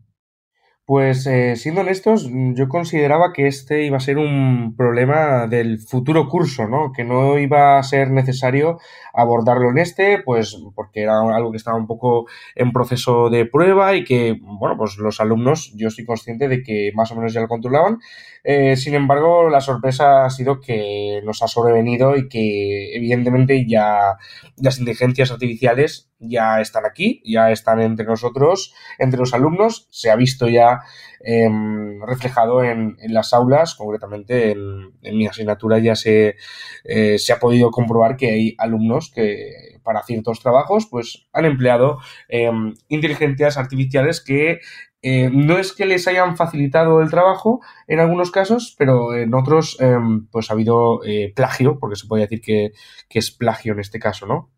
Pues 0.85 1.25
eh, 1.27 1.55
siendo 1.55 1.79
honestos, 1.79 2.29
yo 2.29 2.67
consideraba 2.67 3.31
que 3.31 3.47
este 3.47 3.85
iba 3.85 3.95
a 3.95 4.01
ser 4.01 4.17
un 4.17 4.75
problema 4.75 5.47
del 5.47 5.79
futuro 5.79 6.27
curso, 6.27 6.67
¿no? 6.67 6.91
Que 6.91 7.05
no 7.05 7.39
iba 7.39 7.79
a 7.79 7.83
ser 7.83 8.11
necesario 8.11 8.79
abordarlo 9.13 9.69
en 9.69 9.77
este, 9.77 10.19
pues 10.19 10.57
porque 10.75 11.03
era 11.03 11.21
algo 11.21 11.51
que 11.51 11.57
estaba 11.57 11.77
un 11.77 11.87
poco 11.87 12.25
en 12.55 12.73
proceso 12.73 13.29
de 13.29 13.45
prueba 13.45 13.95
y 13.95 14.03
que, 14.03 14.37
bueno, 14.41 14.75
pues 14.77 14.97
los 14.97 15.21
alumnos, 15.21 15.71
yo 15.77 15.87
estoy 15.87 16.03
consciente 16.03 16.49
de 16.49 16.63
que 16.63 16.91
más 16.93 17.09
o 17.11 17.15
menos 17.15 17.31
ya 17.31 17.39
lo 17.39 17.47
controlaban. 17.47 17.99
Eh, 18.43 18.75
sin 18.75 18.93
embargo, 18.93 19.49
la 19.49 19.61
sorpresa 19.61 20.25
ha 20.25 20.29
sido 20.29 20.59
que 20.59 21.21
nos 21.23 21.41
ha 21.43 21.47
sobrevenido 21.47 22.17
y 22.17 22.27
que 22.27 22.93
evidentemente 22.97 23.65
ya 23.65 24.17
las 24.57 24.79
inteligencias 24.79 25.31
artificiales 25.31 26.09
ya 26.19 26.59
están 26.61 26.85
aquí, 26.85 27.21
ya 27.25 27.51
están 27.51 27.81
entre 27.81 28.05
nosotros, 28.05 28.73
entre 28.97 29.19
los 29.19 29.33
alumnos, 29.33 29.87
se 29.91 30.09
ha 30.09 30.15
visto 30.15 30.47
ya 30.47 30.72
em, 31.19 32.01
reflejado 32.01 32.63
en, 32.63 32.97
las 33.07 33.33
aulas, 33.33 33.75
concretamente 33.75 34.51
en, 34.51 34.93
mi 35.01 35.27
asignatura 35.27 35.79
ya 35.79 35.95
se, 35.95 36.35
eh, 36.83 37.17
se 37.17 37.33
ha 37.33 37.39
podido 37.39 37.71
comprobar 37.71 38.17
que 38.17 38.31
hay 38.31 38.55
alumnos 38.57 39.11
que 39.11 39.79
para 39.83 40.03
ciertos 40.03 40.39
trabajos 40.39 40.87
pues 40.89 41.27
han 41.33 41.45
empleado 41.45 41.99
em, 42.27 42.73
inteligencias 42.87 43.57
artificiales 43.57 44.21
que 44.21 44.59
eh, 45.05 45.29
no 45.29 45.57
es 45.57 45.73
que 45.73 45.85
les 45.85 46.07
hayan 46.07 46.37
facilitado 46.37 47.01
el 47.01 47.09
trabajo 47.09 47.59
en 47.87 47.99
algunos 47.99 48.31
casos, 48.31 48.73
pero 48.77 49.13
en 49.13 49.33
otros 49.33 49.77
em, 49.81 50.27
pues 50.27 50.49
ha 50.49 50.53
habido 50.53 51.03
eh, 51.03 51.33
plagio, 51.35 51.77
porque 51.77 51.97
se 51.97 52.07
puede 52.07 52.23
decir 52.23 52.39
que, 52.39 52.71
que 53.09 53.19
es 53.19 53.29
plagio 53.29 53.73
en 53.73 53.81
este 53.81 53.99
caso, 53.99 54.25
¿no? 54.25 54.49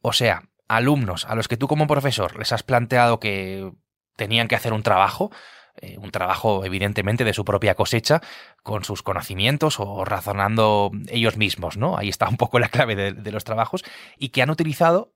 O 0.00 0.12
sea, 0.12 0.44
alumnos 0.68 1.24
a 1.24 1.34
los 1.34 1.48
que 1.48 1.56
tú 1.56 1.66
como 1.66 1.88
profesor 1.88 2.38
les 2.38 2.52
has 2.52 2.62
planteado 2.62 3.18
que 3.18 3.72
tenían 4.16 4.48
que 4.48 4.56
hacer 4.56 4.72
un 4.72 4.82
trabajo, 4.82 5.30
eh, 5.76 5.96
un 5.98 6.10
trabajo 6.10 6.64
evidentemente 6.64 7.24
de 7.24 7.34
su 7.34 7.44
propia 7.44 7.74
cosecha, 7.74 8.20
con 8.62 8.84
sus 8.84 9.02
conocimientos 9.02 9.80
o 9.80 10.04
razonando 10.04 10.90
ellos 11.08 11.36
mismos, 11.36 11.76
¿no? 11.76 11.96
Ahí 11.96 12.08
está 12.08 12.28
un 12.28 12.36
poco 12.36 12.58
la 12.58 12.68
clave 12.68 13.12
de 13.12 13.32
los 13.32 13.44
trabajos, 13.44 13.84
y 14.16 14.28
que 14.28 14.42
han 14.42 14.50
utilizado 14.50 15.14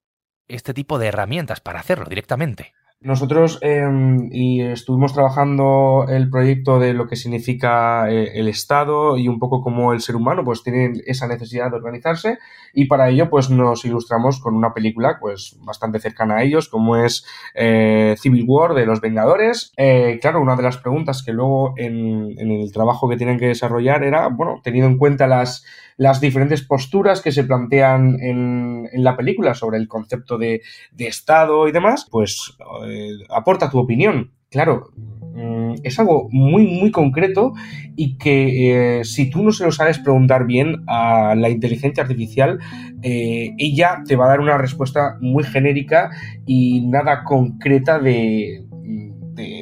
este 0.49 0.75
tipo 0.75 0.99
de 0.99 1.09
herramientas 1.09 1.61
para 1.61 1.81
hacerlo 1.81 2.07
directamente. 2.07 2.75
Nosotros 3.01 3.61
em, 3.63 4.29
y 4.33 4.61
estuvimos 4.61 5.15
trabajando 5.15 6.07
el 6.09 6.29
proyecto 6.31 6.81
de 6.81 6.95
lo 6.95 7.07
que 7.07 7.15
significa 7.15 8.11
eh, 8.11 8.33
el 8.35 8.49
Estado 8.49 9.17
y 9.17 9.29
un 9.29 9.39
poco 9.39 9.63
como 9.63 9.93
el 9.93 10.01
ser 10.01 10.17
humano 10.17 10.43
pues 10.45 10.65
tiene 10.65 10.95
esa 11.07 11.29
necesidad 11.29 11.71
de 11.71 11.77
organizarse 11.77 12.39
y 12.75 12.87
para 12.87 13.09
ello 13.09 13.31
pues 13.31 13.51
nos 13.51 13.85
ilustramos 13.85 14.41
con 14.41 14.57
una 14.57 14.75
película 14.75 15.19
pues 15.21 15.57
bastante 15.61 16.01
cercana 16.01 16.39
a 16.39 16.43
ellos 16.43 16.69
como 16.69 16.97
es 16.97 17.25
eh, 17.55 18.17
Civil 18.19 18.45
War 18.49 18.75
de 18.75 18.87
los 18.87 19.01
Vengadores. 19.01 19.73
Eh, 19.77 20.19
claro, 20.21 20.41
una 20.41 20.57
de 20.57 20.65
las 20.65 20.79
preguntas 20.79 21.23
que 21.23 21.33
luego 21.33 21.75
en, 21.77 22.35
en 22.37 22.51
el 22.51 22.73
trabajo 22.73 23.09
que 23.09 23.17
tienen 23.17 23.39
que 23.39 23.47
desarrollar 23.47 24.03
era, 24.03 24.27
bueno, 24.27 24.61
teniendo 24.65 24.91
en 24.91 24.99
cuenta 24.99 25.29
las 25.29 25.65
las 25.99 26.21
diferentes 26.21 26.63
posturas 26.63 27.21
que 27.21 27.33
se 27.33 27.43
plantean 27.43 28.21
en, 28.21 28.89
en 28.93 29.03
la 29.03 29.17
película 29.17 29.55
sobre 29.55 29.79
el 29.79 29.89
concepto 29.89 30.39
de 30.39 30.63
Estado 30.97 31.67
y 31.67 31.73
demás, 31.73 32.07
pues 32.09 32.57
eh, 32.91 33.19
aporta 33.31 33.71
tu 33.71 33.79
opinión. 33.79 34.33
Claro, 34.51 34.91
mm, 35.35 35.75
es 35.83 35.99
algo 35.99 36.29
muy, 36.31 36.67
muy 36.67 36.91
concreto 36.91 37.53
y 37.97 38.17
que 38.17 38.99
eh, 39.01 39.05
si 39.05 39.31
tú 39.31 39.43
no 39.43 39.53
se 39.53 39.65
lo 39.65 39.73
sabes 39.73 39.99
preguntar 39.99 40.47
bien 40.47 40.85
a 40.87 41.35
la 41.35 41.51
inteligencia 41.51 42.03
artificial, 42.03 42.59
eh, 43.03 43.55
ella 43.59 44.03
te 44.07 44.17
va 44.17 44.27
a 44.27 44.29
dar 44.29 44.41
una 44.41 44.59
respuesta 44.59 45.17
muy 45.21 45.45
genérica 45.45 46.11
y 46.47 46.83
nada 46.87 47.25
concreta 47.25 47.99
de, 47.99 48.65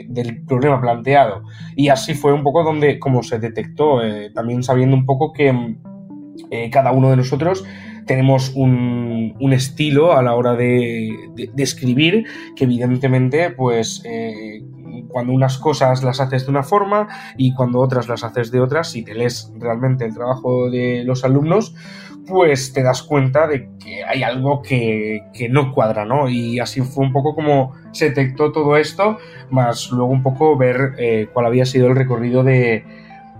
del 0.08 0.44
problema 0.46 0.80
planteado. 0.80 1.42
Y 1.74 1.88
así 1.88 2.14
fue 2.14 2.32
un 2.32 2.42
poco 2.42 2.64
donde, 2.64 2.98
como 2.98 3.22
se 3.22 3.38
detectó, 3.38 4.00
también 4.34 4.62
sabiendo 4.62 4.96
un 4.96 5.04
poco 5.04 5.32
que 5.32 5.76
eh, 6.50 6.70
cada 6.70 6.92
uno 6.92 7.10
de 7.10 7.16
nosotros 7.16 7.64
tenemos 8.06 8.52
un, 8.54 9.34
estilo 9.52 10.16
a 10.16 10.22
la 10.22 10.34
hora 10.34 10.54
de, 10.54 11.10
escribir 11.56 12.24
que 12.54 12.64
evidentemente 12.64 13.50
pues 13.50 14.02
eh, 14.04 14.62
cuando 15.08 15.32
unas 15.32 15.58
cosas 15.58 16.02
las 16.02 16.20
haces 16.20 16.44
de 16.44 16.50
una 16.50 16.62
forma 16.62 17.08
y 17.36 17.54
cuando 17.54 17.80
otras 17.80 18.08
las 18.08 18.24
haces 18.24 18.50
de 18.50 18.60
otras, 18.60 18.90
si 18.90 19.02
te 19.02 19.14
lees 19.14 19.52
realmente 19.58 20.04
el 20.04 20.14
trabajo 20.14 20.70
de 20.70 21.04
los 21.04 21.24
alumnos, 21.24 21.74
pues 22.26 22.72
te 22.72 22.82
das 22.82 23.02
cuenta 23.02 23.46
de 23.46 23.70
que 23.78 24.04
hay 24.04 24.22
algo 24.22 24.62
que, 24.62 25.22
no 25.48 25.72
cuadra, 25.72 26.04
¿no? 26.04 26.28
Y 26.28 26.58
así 26.58 26.80
fue 26.80 27.04
un 27.04 27.12
poco 27.12 27.34
como 27.34 27.72
se 27.92 28.10
detectó 28.10 28.52
todo 28.52 28.76
esto, 28.76 29.18
más 29.50 29.90
luego 29.90 30.12
un 30.12 30.22
poco 30.22 30.56
ver 30.56 30.94
eh, 30.98 31.28
cuál 31.32 31.46
había 31.46 31.64
sido 31.66 31.86
el 31.86 31.96
recorrido 31.96 32.42
de, 32.42 32.84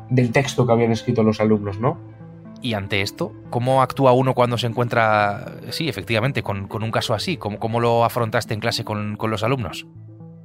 del 0.09 0.33
texto 0.33 0.67
que 0.67 0.73
habían 0.73 0.93
escrito 0.93 1.23
los 1.23 1.41
alumnos, 1.41 1.81
¿no? 1.81 2.16
Y 2.67 2.75
ante 2.75 3.01
esto, 3.01 3.33
¿cómo 3.49 3.81
actúa 3.81 4.11
uno 4.11 4.35
cuando 4.35 4.59
se 4.59 4.67
encuentra, 4.67 5.53
sí, 5.71 5.89
efectivamente, 5.89 6.43
con, 6.43 6.67
un 6.69 6.91
caso 6.91 7.15
así? 7.15 7.37
¿Cómo, 7.37 7.61
¿Cómo, 7.61 7.79
lo 7.79 8.05
afrontaste 8.05 8.55
en 8.55 8.59
clase 8.59 8.83
con, 8.83 9.17
los 9.17 9.45
alumnos? 9.45 9.87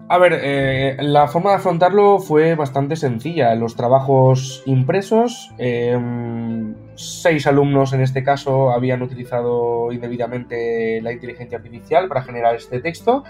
A 0.07 0.19
ver, 0.19 0.39
eh, 0.43 0.97
la 0.99 1.27
forma 1.27 1.49
de 1.49 1.55
afrontarlo 1.55 2.19
fue 2.19 2.53
bastante 2.53 2.95
sencilla. 2.95 3.55
Los 3.55 3.75
trabajos 3.75 4.61
impresos, 4.67 5.49
em, 5.57 6.75
seis 6.93 7.47
alumnos 7.47 7.91
en 7.93 8.01
este 8.01 8.23
caso 8.23 8.69
habían 8.69 9.01
utilizado 9.01 9.91
indebidamente 9.91 11.01
la 11.01 11.13
inteligencia 11.13 11.57
artificial 11.57 12.07
para 12.07 12.21
generar 12.21 12.53
este 12.53 12.81
texto. 12.81 13.23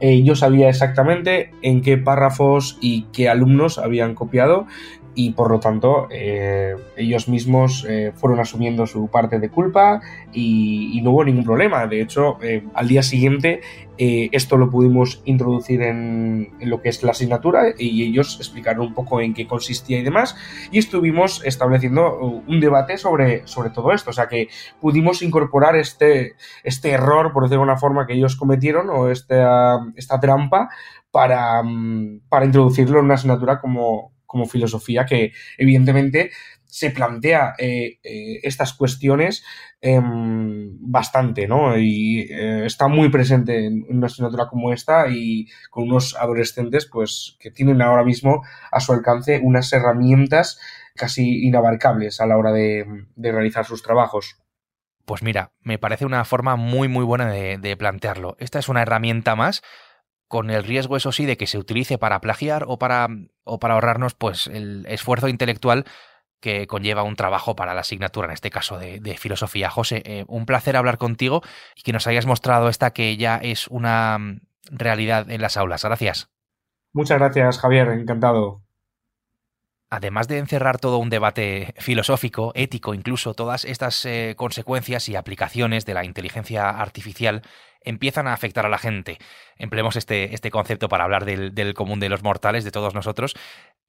Eh, 0.00 0.22
yo 0.22 0.34
sabía 0.36 0.70
exactamente 0.70 1.50
en 1.60 1.82
qué 1.82 1.98
párrafos 1.98 2.78
y 2.80 3.02
qué 3.12 3.28
alumnos 3.28 3.78
habían 3.78 4.14
copiado 4.14 4.66
y 5.14 5.32
por 5.32 5.50
lo 5.50 5.58
tanto 5.58 6.06
eh, 6.10 6.76
ellos 6.96 7.28
mismos 7.28 7.84
eh, 7.88 8.12
fueron 8.14 8.40
asumiendo 8.40 8.86
su 8.86 9.08
parte 9.08 9.38
de 9.38 9.50
culpa 9.50 10.00
y, 10.32 11.00
no 11.02 11.10
hubo 11.10 11.24
ningún 11.24 11.44
problema. 11.44 11.86
De 11.86 12.00
hecho, 12.00 12.38
eh, 12.42 12.64
al 12.74 12.88
día 12.88 13.02
siguiente 13.02 13.60
esto 14.00 14.56
lo 14.56 14.70
pudimos 14.70 15.22
introducir 15.24 15.82
en, 15.82 16.50
lo 16.60 16.80
que 16.80 16.88
es 16.88 17.02
la 17.02 17.10
asignatura 17.10 17.74
y 17.76 18.04
ellos 18.04 18.36
explicaron 18.38 18.86
un 18.86 18.94
poco 18.94 19.20
en 19.20 19.34
qué 19.34 19.48
consistía 19.48 19.98
y 19.98 20.04
demás 20.04 20.36
y 20.70 20.78
estuvimos 20.78 21.42
estableciendo 21.44 22.16
un 22.46 22.60
debate 22.60 22.96
sobre, 22.96 23.44
sobre 23.48 23.70
todo 23.70 23.90
esto. 23.90 24.10
O 24.10 24.12
sea 24.12 24.28
que 24.28 24.50
pudimos 24.80 25.20
incorporar 25.22 25.74
este, 25.74 26.36
este 26.62 26.90
error, 26.90 27.32
por 27.32 27.42
decirlo 27.42 27.64
de 27.64 27.70
una 27.72 27.76
forma, 27.76 28.06
que 28.06 28.12
ellos 28.14 28.36
cometieron 28.36 28.88
o 28.88 29.10
esta, 29.10 29.80
esta 29.96 30.20
trampa 30.20 30.68
para, 31.10 31.60
mm, 31.64 32.20
para 32.28 32.46
introducirlo 32.46 33.00
en 33.00 33.06
una 33.06 33.14
asignatura 33.14 33.60
como, 33.60 34.12
como 34.28 34.46
filosofía 34.46 35.06
que 35.06 35.32
evidentemente 35.56 36.30
se 36.68 36.90
plantea 36.90 37.54
eh, 37.58 37.98
eh, 38.04 38.40
estas 38.42 38.74
cuestiones 38.74 39.42
em, 39.80 40.76
bastante, 40.80 41.48
¿no? 41.48 41.78
Y 41.78 42.28
eh, 42.30 42.66
está 42.66 42.88
muy 42.88 43.08
presente 43.08 43.66
en 43.66 43.86
una 43.88 44.06
asignatura 44.06 44.48
como 44.48 44.72
esta 44.72 45.08
y 45.08 45.48
con 45.70 45.84
unos 45.84 46.14
adolescentes, 46.14 46.86
pues, 46.86 47.36
que 47.40 47.50
tienen 47.50 47.80
ahora 47.80 48.04
mismo 48.04 48.42
a 48.70 48.80
su 48.80 48.92
alcance 48.92 49.40
unas 49.42 49.72
herramientas 49.72 50.60
casi 50.94 51.46
inabarcables 51.46 52.20
a 52.20 52.26
la 52.26 52.36
hora 52.36 52.52
de, 52.52 52.84
realizar 53.16 53.64
sus 53.64 53.82
trabajos. 53.82 54.36
Pues 55.06 55.22
mira, 55.22 55.52
me 55.62 55.78
parece 55.78 56.04
una 56.04 56.22
forma 56.26 56.56
muy 56.56 56.86
muy 56.86 57.04
buena 57.04 57.32
de 57.32 57.76
plantearlo. 57.78 58.36
Esta 58.38 58.58
es 58.58 58.68
una 58.68 58.82
herramienta 58.82 59.36
más 59.36 59.62
con 60.28 60.50
el 60.50 60.62
riesgo, 60.62 60.96
eso 60.96 61.10
sí, 61.10 61.26
de 61.26 61.36
que 61.36 61.46
se 61.46 61.58
utilice 61.58 61.98
para 61.98 62.20
plagiar 62.20 62.64
o 62.68 62.78
para, 62.78 63.08
o 63.44 63.58
para 63.58 63.74
ahorrarnos 63.74 64.14
pues, 64.14 64.46
el 64.46 64.86
esfuerzo 64.86 65.28
intelectual 65.28 65.84
que 66.40 66.66
conlleva 66.66 67.02
un 67.02 67.16
trabajo 67.16 67.56
para 67.56 67.74
la 67.74 67.80
asignatura, 67.80 68.28
en 68.28 68.34
este 68.34 68.50
caso 68.50 68.78
de, 68.78 69.16
filosofía. 69.18 69.70
José, 69.70 70.02
eh, 70.04 70.24
un 70.28 70.46
placer 70.46 70.76
hablar 70.76 70.98
contigo 70.98 71.42
y 71.74 71.82
que 71.82 71.92
nos 71.92 72.06
hayas 72.06 72.26
mostrado 72.26 72.68
esta 72.68 72.92
que 72.92 73.16
ya 73.16 73.36
es 73.36 73.66
una 73.68 74.18
realidad 74.70 75.30
en 75.30 75.42
las 75.42 75.56
aulas. 75.56 75.82
Gracias. 75.82 76.30
Muchas 76.92 77.18
gracias, 77.18 77.58
Javier, 77.58 77.88
encantado. 77.88 78.62
Además 79.90 80.28
de 80.28 80.36
encerrar 80.36 80.78
todo 80.78 80.98
un 80.98 81.08
debate 81.08 81.74
filosófico, 81.78 82.52
ético, 82.54 82.92
incluso 82.92 83.32
todas 83.32 83.64
estas 83.64 84.04
eh, 84.04 84.34
consecuencias 84.36 85.08
y 85.08 85.16
aplicaciones 85.16 85.86
de 85.86 85.94
la 85.94 86.04
inteligencia 86.04 86.68
artificial 86.68 87.42
empiezan 87.80 88.26
a 88.26 88.34
afectar 88.34 88.66
a 88.66 88.68
la 88.68 88.76
gente. 88.76 89.18
Empleemos 89.56 89.96
este, 89.96 90.34
este 90.34 90.50
concepto 90.50 90.90
para 90.90 91.04
hablar 91.04 91.24
del, 91.24 91.74
común 91.74 92.00
de 92.00 92.10
los 92.10 92.22
mortales, 92.22 92.64
de 92.64 92.70
todos 92.70 92.94
nosotros, 92.94 93.34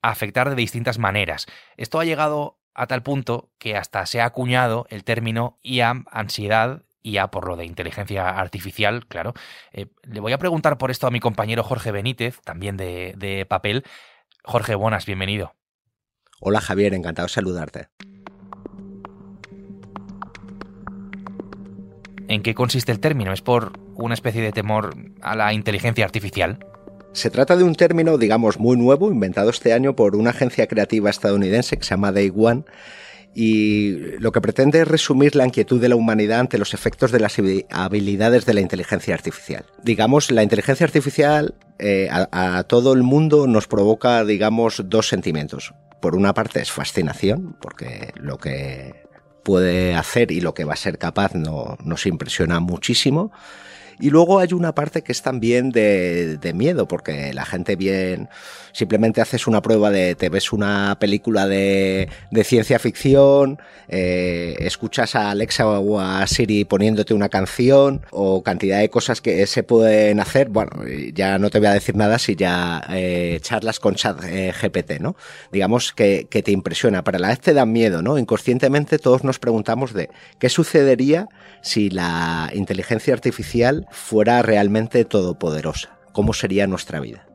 a 0.01 0.09
afectar 0.11 0.49
de 0.49 0.55
distintas 0.55 0.99
maneras. 0.99 1.47
Esto 1.75 1.99
ha 1.99 2.05
llegado 2.05 2.59
a 2.73 2.87
tal 2.87 3.03
punto 3.03 3.51
que 3.57 3.75
hasta 3.75 4.05
se 4.05 4.21
ha 4.21 4.25
acuñado 4.25 4.85
el 4.89 5.03
término 5.03 5.59
IA, 5.63 6.05
ansiedad, 6.11 6.83
IA 7.01 7.27
por 7.27 7.45
lo 7.45 7.57
de 7.57 7.65
inteligencia 7.65 8.29
artificial, 8.29 9.05
claro. 9.07 9.33
Eh, 9.73 9.87
le 10.03 10.21
voy 10.21 10.31
a 10.31 10.37
preguntar 10.37 10.77
por 10.77 10.91
esto 10.91 11.07
a 11.07 11.11
mi 11.11 11.19
compañero 11.19 11.63
Jorge 11.63 11.91
Benítez, 11.91 12.39
también 12.41 12.77
de, 12.77 13.15
de 13.17 13.45
Papel. 13.45 13.83
Jorge, 14.43 14.75
buenas, 14.75 15.05
bienvenido. 15.05 15.58
Hola 16.41 16.61
Javier, 16.61 16.93
encantado 16.93 17.25
de 17.25 17.33
saludarte. 17.33 17.87
¿En 22.29 22.41
qué 22.43 22.53
consiste 22.53 22.93
el 22.93 23.01
término? 23.01 23.33
¿Es 23.33 23.41
por 23.41 23.73
una 23.95 24.13
especie 24.13 24.41
de 24.41 24.53
temor 24.53 24.95
a 25.21 25.35
la 25.35 25.51
inteligencia 25.51 26.05
artificial? 26.05 26.65
Se 27.11 27.29
trata 27.29 27.57
de 27.57 27.65
un 27.65 27.75
término, 27.75 28.17
digamos, 28.17 28.57
muy 28.57 28.77
nuevo, 28.77 29.11
inventado 29.11 29.49
este 29.49 29.73
año 29.73 29.97
por 29.97 30.15
una 30.15 30.29
agencia 30.29 30.67
creativa 30.67 31.09
estadounidense 31.09 31.75
que 31.75 31.83
se 31.83 31.89
llama 31.89 32.13
Day 32.13 32.31
One, 32.33 32.63
y 33.33 33.91
lo 34.19 34.31
que 34.31 34.41
pretende 34.41 34.81
es 34.81 34.87
resumir 34.87 35.35
la 35.35 35.45
inquietud 35.45 35.79
de 35.79 35.89
la 35.89 35.95
humanidad 35.95 36.39
ante 36.39 36.57
los 36.57 36.73
efectos 36.73 37.11
de 37.11 37.19
las 37.19 37.37
habilidades 37.69 38.45
de 38.45 38.53
la 38.53 38.61
inteligencia 38.61 39.13
artificial. 39.13 39.65
Digamos, 39.83 40.31
la 40.31 40.43
inteligencia 40.43 40.85
artificial 40.85 41.53
eh, 41.77 42.09
a, 42.11 42.63
todo 42.63 42.93
el 42.93 43.03
mundo 43.03 43.47
nos 43.47 43.67
provoca, 43.67 44.25
digamos, 44.25 44.83
dos 44.85 45.07
sentimientos. 45.07 45.73
Por 46.01 46.15
una 46.15 46.33
parte 46.33 46.61
es 46.61 46.71
fascinación, 46.71 47.55
porque 47.61 48.13
lo 48.15 48.37
que 48.37 49.07
puede 49.43 49.95
hacer 49.95 50.31
y 50.31 50.41
lo 50.41 50.53
que 50.53 50.65
va 50.65 50.73
a 50.73 50.77
ser 50.77 50.97
capaz 50.97 51.35
no, 51.35 51.77
nos 51.83 52.05
impresiona 52.05 52.59
muchísimo. 52.59 53.31
Y 53.99 54.11
luego 54.11 54.39
hay 54.39 54.53
una 54.53 54.73
parte 54.73 55.01
que 55.03 55.11
es 55.11 55.21
también 55.21 55.71
de, 55.71 56.37
de, 56.37 56.53
miedo, 56.53 56.87
porque 56.87 57.33
la 57.33 57.45
gente 57.45 57.75
bien 57.75 58.29
simplemente 58.71 59.21
haces 59.21 59.47
una 59.47 59.61
prueba 59.61 59.89
de, 59.91 60.15
te 60.15 60.29
ves 60.29 60.51
una 60.51 60.97
película 60.99 61.47
de, 61.47 62.09
de 62.31 62.43
ciencia 62.43 62.79
ficción, 62.79 63.59
eh, 63.87 64.55
escuchas 64.59 65.15
a 65.15 65.31
Alexa 65.31 65.67
o 65.67 65.99
a 65.99 66.25
Siri 66.27 66.65
poniéndote 66.65 67.13
una 67.13 67.29
canción 67.29 68.05
o 68.11 68.43
cantidad 68.43 68.79
de 68.79 68.89
cosas 68.89 69.21
que 69.21 69.45
se 69.47 69.63
pueden 69.63 70.19
hacer. 70.19 70.49
Bueno, 70.49 70.71
ya 71.13 71.37
no 71.37 71.49
te 71.49 71.59
voy 71.59 71.67
a 71.67 71.73
decir 71.73 71.95
nada 71.95 72.19
si 72.19 72.35
ya 72.35 72.83
eh, 72.89 73.39
charlas 73.41 73.79
con 73.79 73.95
chat 73.95 74.19
GPT, 74.21 74.99
¿no? 74.99 75.15
Digamos 75.51 75.93
que, 75.93 76.27
que 76.29 76.43
te 76.43 76.51
impresiona, 76.51 77.03
pero 77.03 77.17
a 77.17 77.21
la 77.21 77.29
vez 77.29 77.39
te 77.39 77.53
da 77.53 77.65
miedo, 77.65 78.01
¿no? 78.01 78.17
Inconscientemente 78.17 78.99
todos 78.99 79.23
nos 79.23 79.39
preguntamos 79.39 79.93
de 79.93 80.09
qué 80.39 80.49
sucedería 80.49 81.27
si 81.61 81.89
la 81.89 82.49
inteligencia 82.53 83.13
artificial 83.13 83.87
fuera 83.91 84.41
realmente 84.41 85.05
todopoderosa? 85.05 85.97
¿Cómo 86.11 86.33
sería 86.33 86.67
nuestra 86.67 86.99
vida? 86.99 87.28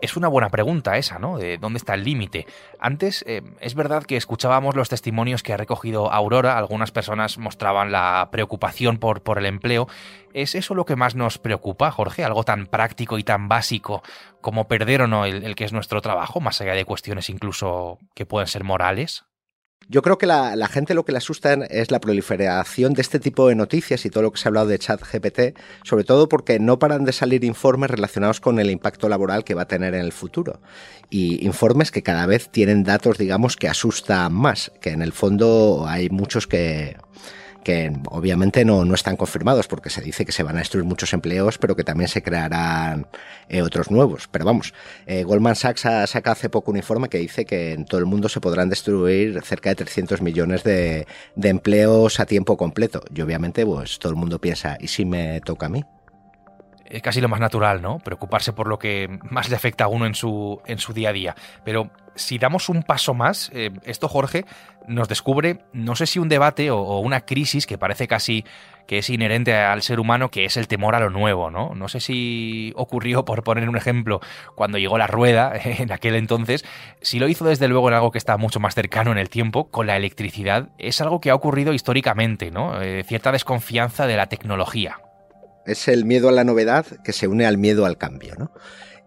Es 0.00 0.16
una 0.16 0.28
buena 0.28 0.50
pregunta 0.50 0.96
esa, 0.96 1.18
¿no? 1.18 1.38
De 1.38 1.58
dónde 1.58 1.78
está 1.78 1.94
el 1.94 2.04
límite. 2.04 2.46
Antes, 2.78 3.24
eh, 3.26 3.42
es 3.60 3.74
verdad 3.74 4.04
que 4.04 4.16
escuchábamos 4.16 4.76
los 4.76 4.88
testimonios 4.88 5.42
que 5.42 5.52
ha 5.52 5.56
recogido 5.56 6.12
Aurora, 6.12 6.58
algunas 6.58 6.92
personas 6.92 7.38
mostraban 7.38 7.90
la 7.90 8.28
preocupación 8.30 8.98
por, 8.98 9.22
por 9.22 9.38
el 9.38 9.46
empleo. 9.46 9.88
¿Es 10.32 10.54
eso 10.54 10.74
lo 10.74 10.84
que 10.84 10.96
más 10.96 11.14
nos 11.14 11.38
preocupa, 11.38 11.90
Jorge? 11.90 12.24
Algo 12.24 12.44
tan 12.44 12.66
práctico 12.66 13.18
y 13.18 13.24
tan 13.24 13.48
básico 13.48 14.02
como 14.40 14.68
perder 14.68 15.02
o 15.02 15.06
no 15.06 15.24
el 15.24 15.54
que 15.54 15.64
es 15.64 15.72
nuestro 15.72 16.02
trabajo, 16.02 16.40
más 16.40 16.60
allá 16.60 16.74
de 16.74 16.84
cuestiones 16.84 17.30
incluso 17.30 17.98
que 18.14 18.26
pueden 18.26 18.48
ser 18.48 18.64
morales. 18.64 19.24
Yo 19.88 20.02
creo 20.02 20.18
que 20.18 20.26
la, 20.26 20.56
la, 20.56 20.68
gente 20.68 20.94
lo 20.94 21.04
que 21.04 21.12
le 21.12 21.18
asusta 21.18 21.52
es 21.52 21.90
la 21.90 22.00
proliferación 22.00 22.94
de 22.94 23.02
este 23.02 23.20
tipo 23.20 23.48
de 23.48 23.54
noticias 23.54 24.04
y 24.04 24.10
todo 24.10 24.22
lo 24.22 24.32
que 24.32 24.38
se 24.38 24.48
ha 24.48 24.50
hablado 24.50 24.66
de 24.66 24.78
chat 24.78 25.00
GPT, 25.00 25.56
sobre 25.82 26.04
todo 26.04 26.28
porque 26.28 26.58
no 26.58 26.78
paran 26.78 27.04
de 27.04 27.12
salir 27.12 27.44
informes 27.44 27.90
relacionados 27.90 28.40
con 28.40 28.58
el 28.58 28.70
impacto 28.70 29.08
laboral 29.08 29.44
que 29.44 29.54
va 29.54 29.62
a 29.62 29.68
tener 29.68 29.94
en 29.94 30.00
el 30.00 30.12
futuro. 30.12 30.60
Y 31.10 31.44
informes 31.44 31.90
que 31.90 32.02
cada 32.02 32.26
vez 32.26 32.48
tienen 32.48 32.82
datos, 32.82 33.18
digamos, 33.18 33.56
que 33.56 33.68
asustan 33.68 34.32
más, 34.32 34.72
que 34.80 34.90
en 34.90 35.02
el 35.02 35.12
fondo 35.12 35.84
hay 35.86 36.08
muchos 36.08 36.46
que, 36.46 36.96
que 37.64 37.92
obviamente 38.10 38.64
no, 38.64 38.84
no, 38.84 38.94
están 38.94 39.16
confirmados 39.16 39.66
porque 39.66 39.90
se 39.90 40.00
dice 40.00 40.24
que 40.24 40.30
se 40.30 40.44
van 40.44 40.56
a 40.56 40.60
destruir 40.60 40.84
muchos 40.84 41.12
empleos, 41.12 41.58
pero 41.58 41.74
que 41.74 41.82
también 41.82 42.08
se 42.08 42.22
crearán 42.22 43.08
eh, 43.48 43.62
otros 43.62 43.90
nuevos. 43.90 44.28
Pero 44.30 44.44
vamos, 44.44 44.74
eh, 45.06 45.24
Goldman 45.24 45.56
Sachs 45.56 45.86
ha 45.86 46.06
sacado 46.06 46.34
hace 46.34 46.48
poco 46.48 46.70
un 46.70 46.76
informe 46.76 47.08
que 47.08 47.18
dice 47.18 47.44
que 47.44 47.72
en 47.72 47.84
todo 47.86 47.98
el 47.98 48.06
mundo 48.06 48.28
se 48.28 48.40
podrán 48.40 48.68
destruir 48.68 49.40
cerca 49.42 49.70
de 49.70 49.76
300 49.76 50.22
millones 50.22 50.62
de, 50.62 51.06
de 51.34 51.48
empleos 51.48 52.20
a 52.20 52.26
tiempo 52.26 52.56
completo. 52.56 53.02
Y 53.12 53.20
obviamente, 53.22 53.66
pues 53.66 53.98
todo 53.98 54.12
el 54.12 54.16
mundo 54.16 54.38
piensa, 54.38 54.76
¿y 54.78 54.88
si 54.88 55.04
me 55.04 55.40
toca 55.40 55.66
a 55.66 55.70
mí? 55.70 55.84
Es 56.86 57.02
casi 57.02 57.20
lo 57.20 57.28
más 57.28 57.40
natural, 57.40 57.82
¿no? 57.82 57.98
Preocuparse 57.98 58.52
por 58.52 58.68
lo 58.68 58.78
que 58.78 59.18
más 59.30 59.48
le 59.48 59.56
afecta 59.56 59.84
a 59.84 59.88
uno 59.88 60.06
en 60.06 60.14
su, 60.14 60.60
en 60.66 60.78
su 60.78 60.92
día 60.92 61.10
a 61.10 61.12
día. 61.12 61.34
Pero 61.64 61.90
si 62.14 62.38
damos 62.38 62.68
un 62.68 62.82
paso 62.82 63.14
más, 63.14 63.50
eh, 63.54 63.70
esto, 63.84 64.08
Jorge, 64.08 64.44
nos 64.86 65.08
descubre, 65.08 65.60
no 65.72 65.96
sé 65.96 66.06
si 66.06 66.18
un 66.18 66.28
debate 66.28 66.70
o, 66.70 66.98
una 66.98 67.22
crisis 67.22 67.66
que 67.66 67.78
parece 67.78 68.06
casi 68.06 68.44
que 68.86 68.98
es 68.98 69.08
inherente 69.08 69.54
al 69.54 69.82
ser 69.82 69.98
humano, 69.98 70.30
que 70.30 70.44
es 70.44 70.58
el 70.58 70.68
temor 70.68 70.94
a 70.94 71.00
lo 71.00 71.08
nuevo, 71.08 71.50
¿no? 71.50 71.74
No 71.74 71.88
sé 71.88 72.00
si 72.00 72.72
ocurrió, 72.76 73.24
por 73.24 73.42
poner 73.42 73.68
un 73.68 73.76
ejemplo, 73.76 74.20
cuando 74.54 74.76
llegó 74.76 74.98
la 74.98 75.06
rueda 75.06 75.52
en 75.64 75.90
aquel 75.90 76.14
entonces, 76.16 76.64
si 77.00 77.18
lo 77.18 77.28
hizo 77.28 77.46
desde 77.46 77.68
luego 77.68 77.88
en 77.88 77.94
algo 77.94 78.10
que 78.10 78.18
está 78.18 78.36
mucho 78.36 78.60
más 78.60 78.74
cercano 78.74 79.10
en 79.10 79.18
el 79.18 79.30
tiempo, 79.30 79.70
con 79.70 79.86
la 79.86 79.96
electricidad, 79.96 80.68
es 80.78 81.00
algo 81.00 81.20
que 81.20 81.30
ha 81.30 81.34
ocurrido 81.34 81.72
históricamente, 81.72 82.50
¿no? 82.50 82.80
Eh, 82.82 83.04
cierta 83.04 83.32
desconfianza 83.32 84.06
de 84.06 84.16
la 84.16 84.26
tecnología. 84.26 84.98
Es 85.66 85.88
el 85.88 86.04
miedo 86.04 86.28
a 86.28 86.32
la 86.32 86.44
novedad 86.44 86.86
que 87.04 87.12
se 87.12 87.26
une 87.26 87.46
al 87.46 87.58
miedo 87.58 87.86
al 87.86 87.98
cambio, 87.98 88.34
¿no? 88.36 88.52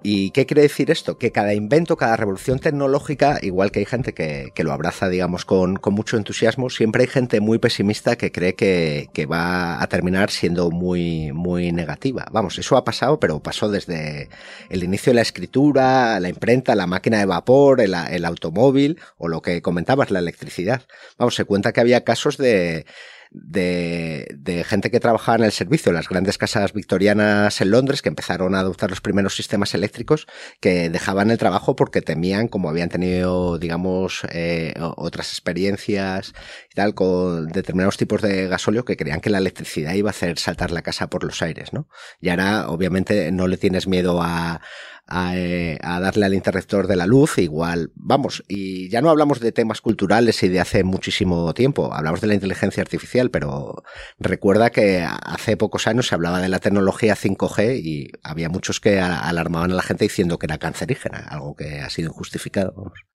¿Y 0.04 0.30
qué 0.30 0.46
quiere 0.46 0.62
decir 0.62 0.91
esto? 0.91 1.17
Que 1.17 1.32
cada 1.32 1.54
invento, 1.56 1.98
cada 1.98 2.15
revolución 2.15 2.60
tecnológica, 2.60 3.39
igual 3.41 3.72
que 3.72 3.80
hay 3.80 3.86
gente 3.86 4.13
que, 4.13 4.54
lo 4.63 4.72
abraza, 4.72 5.10
digamos, 5.10 5.43
con, 5.43 5.80
mucho 5.91 6.17
entusiasmo, 6.17 6.70
siempre 6.70 7.02
hay 7.04 7.08
gente 7.08 7.41
muy 7.41 7.58
pesimista 7.58 8.15
que 8.15 8.32
cree 8.32 8.54
que, 8.54 9.10
que, 9.12 9.26
va 9.26 9.82
a 9.82 9.88
terminar 9.88 10.30
siendo 10.30 10.70
muy, 10.70 11.32
muy 11.34 11.72
negativa. 11.72 12.28
Vamos, 12.32 12.60
eso 12.60 12.78
ha 12.78 12.86
pasado, 12.86 13.20
pero 13.20 13.41
pasó 13.41 13.70
desde 13.70 14.30
el 14.70 14.84
inicio 14.84 15.12
de 15.12 15.15
la 15.15 15.24
escritura, 15.24 16.20
la 16.20 16.30
imprenta, 16.30 16.76
la 16.76 16.88
máquina 16.88 17.17
de 17.17 17.26
vapor, 17.26 17.82
el, 17.82 17.93
el 17.93 18.24
automóvil 18.26 19.00
o 19.17 19.28
lo 19.28 19.41
que 19.41 19.62
comentabas, 19.63 20.12
la 20.12 20.20
electricidad. 20.20 20.84
Vamos, 21.17 21.36
se 21.36 21.46
cuenta 21.46 21.74
que 21.74 21.82
había 21.82 22.04
casos 22.04 22.38
de 22.38 22.86
de, 23.32 24.66
gente 24.68 24.92
que 24.92 25.00
trabajaba 25.00 25.38
en 25.38 25.44
el 25.46 25.52
servicio, 25.52 25.92
las 25.92 26.10
grandes 26.10 26.38
casas 26.38 26.74
victorianas 26.74 27.62
en 27.62 27.72
Londres, 27.72 28.02
que 28.02 28.10
empezaron 28.10 28.56
a 28.56 28.60
adoptar 28.60 28.90
los 28.90 29.02
primeros 29.02 29.36
sistemas 29.36 29.74
eléctricos, 29.74 30.28
que 30.60 30.90
dejaban 30.90 31.32
el 31.32 31.38
trabajo 31.38 31.76
porque 31.76 32.02
temían, 32.02 32.48
como 32.48 32.70
habían 32.70 32.90
tenido, 32.90 33.58
digamos, 33.58 34.22
eh, 34.32 34.74
otras 34.80 35.32
experiencias 35.32 36.34
y 36.72 36.76
tal, 36.76 36.94
con 36.94 37.48
determinados 37.48 37.98
tipos 37.98 38.22
de 38.22 38.48
gasóleo, 38.48 38.86
que 38.86 38.98
creían 38.98 39.22
que 39.22 39.30
la 39.30 39.38
electricidad 39.38 39.94
iba 39.94 40.10
a 40.10 40.12
hacer 40.12 40.40
saltar 40.40 40.72
la 40.72 40.82
casa 40.82 41.08
por 41.10 41.24
los 41.24 41.42
aires, 41.42 41.74
¿no? 41.74 41.88
Y 42.20 42.30
ahora, 42.30 42.70
obviamente, 42.70 43.32
no 43.32 43.48
le 43.48 43.58
tienes 43.58 43.88
miedo 43.88 44.22
a, 44.22 44.62
eh, 45.10 45.78
a, 45.82 46.00
darle 46.00 46.26
al 46.26 46.34
interruptor 46.34 46.88
de 46.88 46.96
la 46.96 47.06
luz, 47.06 47.38
igual, 47.38 47.91
vamos, 47.96 48.43
y 48.48 48.89
ya 48.89 49.02
no 49.02 49.10
hablamos 49.10 49.39
de 49.39 49.52
temas 49.52 49.82
culturales 49.82 50.41
y 50.43 50.50
de 50.50 50.60
hace 50.60 50.84
muchísimo 50.84 51.54
tiempo, 51.54 51.93
hablamos 51.93 52.22
de 52.22 52.28
la 52.28 52.34
inteligencia 52.34 52.82
artificial, 52.82 53.32
pero 53.32 53.84
recuerda 54.20 54.70
que 54.70 55.06
hace 55.06 55.58
pocos 55.58 55.88
años 55.88 56.08
se 56.08 56.15
hablaba 56.15 56.41
de 56.41 56.50
la 56.50 56.60
tecnología 56.60 57.15
5G 57.15 57.80
y 57.82 58.12
había 58.24 58.50
muchos 58.50 58.80
que 58.80 59.00
alarmaban 59.00 59.72
a 59.72 59.76
la 59.76 59.84
gente 59.84 60.06
diciendo 60.06 60.38
que 60.39 60.46
era 60.48 60.58
cancerígena, 60.58 61.20
algo 61.20 61.56
que 61.56 61.80
ha 61.80 61.89
sido 61.89 62.10
injustificado. 62.10 62.74
Vamos. 62.76 63.17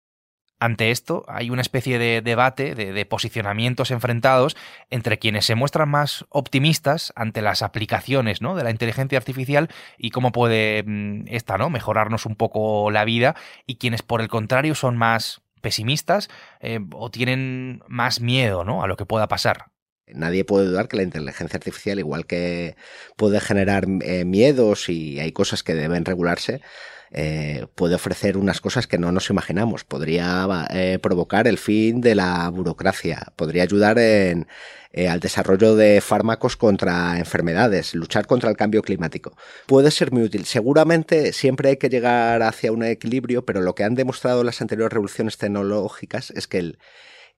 Ante 0.60 0.90
esto, 0.90 1.24
hay 1.28 1.50
una 1.50 1.62
especie 1.62 2.00
de 2.00 2.20
debate, 2.20 2.74
de, 2.74 3.06
posicionamientos 3.06 3.92
enfrentados 3.92 4.56
entre 4.90 5.18
quienes 5.18 5.46
se 5.46 5.54
muestran 5.54 5.88
más 5.88 6.24
optimistas 6.30 7.12
ante 7.14 7.42
las 7.42 7.62
aplicaciones 7.62 8.42
¿no? 8.42 8.56
de 8.56 8.64
la 8.64 8.72
inteligencia 8.72 9.18
artificial 9.18 9.68
y 9.98 10.10
cómo 10.10 10.32
puede 10.32 10.82
mm, 10.84 11.26
esta 11.28 11.58
¿no? 11.58 11.70
mejorarnos 11.70 12.26
un 12.26 12.34
poco 12.34 12.90
la 12.90 13.04
vida, 13.04 13.36
y 13.66 13.76
quienes 13.76 14.02
por 14.02 14.20
el 14.20 14.28
contrario 14.28 14.74
son 14.74 14.96
más 14.96 15.42
pesimistas 15.60 16.28
eh, 16.60 16.80
o 16.92 17.10
tienen 17.10 17.82
más 17.86 18.20
miedo 18.20 18.64
¿no? 18.64 18.82
a 18.82 18.88
lo 18.88 18.96
que 18.96 19.06
pueda 19.06 19.28
pasar. 19.28 19.66
Nadie 20.08 20.44
puede 20.44 20.66
dudar 20.66 20.88
que 20.88 20.96
la 20.96 21.02
inteligencia 21.02 21.56
artificial, 21.56 21.98
igual 21.98 22.26
que 22.26 22.76
puede 23.16 23.40
generar 23.40 23.86
eh, 24.02 24.24
miedos 24.24 24.88
y 24.88 25.20
hay 25.20 25.32
cosas 25.32 25.62
que 25.62 25.74
deben 25.74 26.04
regularse, 26.04 26.62
eh, 27.10 27.66
puede 27.74 27.94
ofrecer 27.94 28.36
unas 28.36 28.60
cosas 28.60 28.86
que 28.86 28.98
no 28.98 29.12
nos 29.12 29.30
imaginamos. 29.30 29.84
Podría 29.84 30.46
eh, 30.70 30.98
provocar 31.00 31.46
el 31.48 31.58
fin 31.58 32.00
de 32.00 32.14
la 32.14 32.48
burocracia, 32.50 33.32
podría 33.36 33.62
ayudar 33.62 33.98
en, 33.98 34.46
eh, 34.92 35.08
al 35.08 35.20
desarrollo 35.20 35.74
de 35.74 36.00
fármacos 36.00 36.56
contra 36.56 37.18
enfermedades, 37.18 37.94
luchar 37.94 38.26
contra 38.26 38.50
el 38.50 38.56
cambio 38.56 38.82
climático. 38.82 39.36
Puede 39.66 39.90
ser 39.90 40.12
muy 40.12 40.22
útil. 40.22 40.44
Seguramente 40.44 41.32
siempre 41.32 41.70
hay 41.70 41.76
que 41.76 41.88
llegar 41.88 42.42
hacia 42.42 42.72
un 42.72 42.84
equilibrio, 42.84 43.44
pero 43.44 43.60
lo 43.62 43.74
que 43.74 43.84
han 43.84 43.94
demostrado 43.94 44.44
las 44.44 44.60
anteriores 44.60 44.92
revoluciones 44.92 45.38
tecnológicas 45.38 46.30
es 46.32 46.46
que 46.46 46.58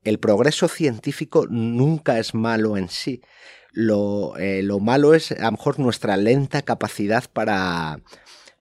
el, 0.03 0.19
progreso 0.19 0.67
científico 0.69 1.47
nunca 1.49 2.19
es 2.19 2.35
malo 2.35 2.77
en 2.77 2.89
sí. 2.89 3.21
Lo, 3.73 4.35
lo 4.39 4.81
malo 4.81 5.15
es 5.15 5.31
a 5.31 5.45
lo 5.45 5.53
mejor 5.53 5.79
nuestra 5.79 6.17
lenta 6.17 6.63
capacidad 6.63 7.25
para, 7.33 8.01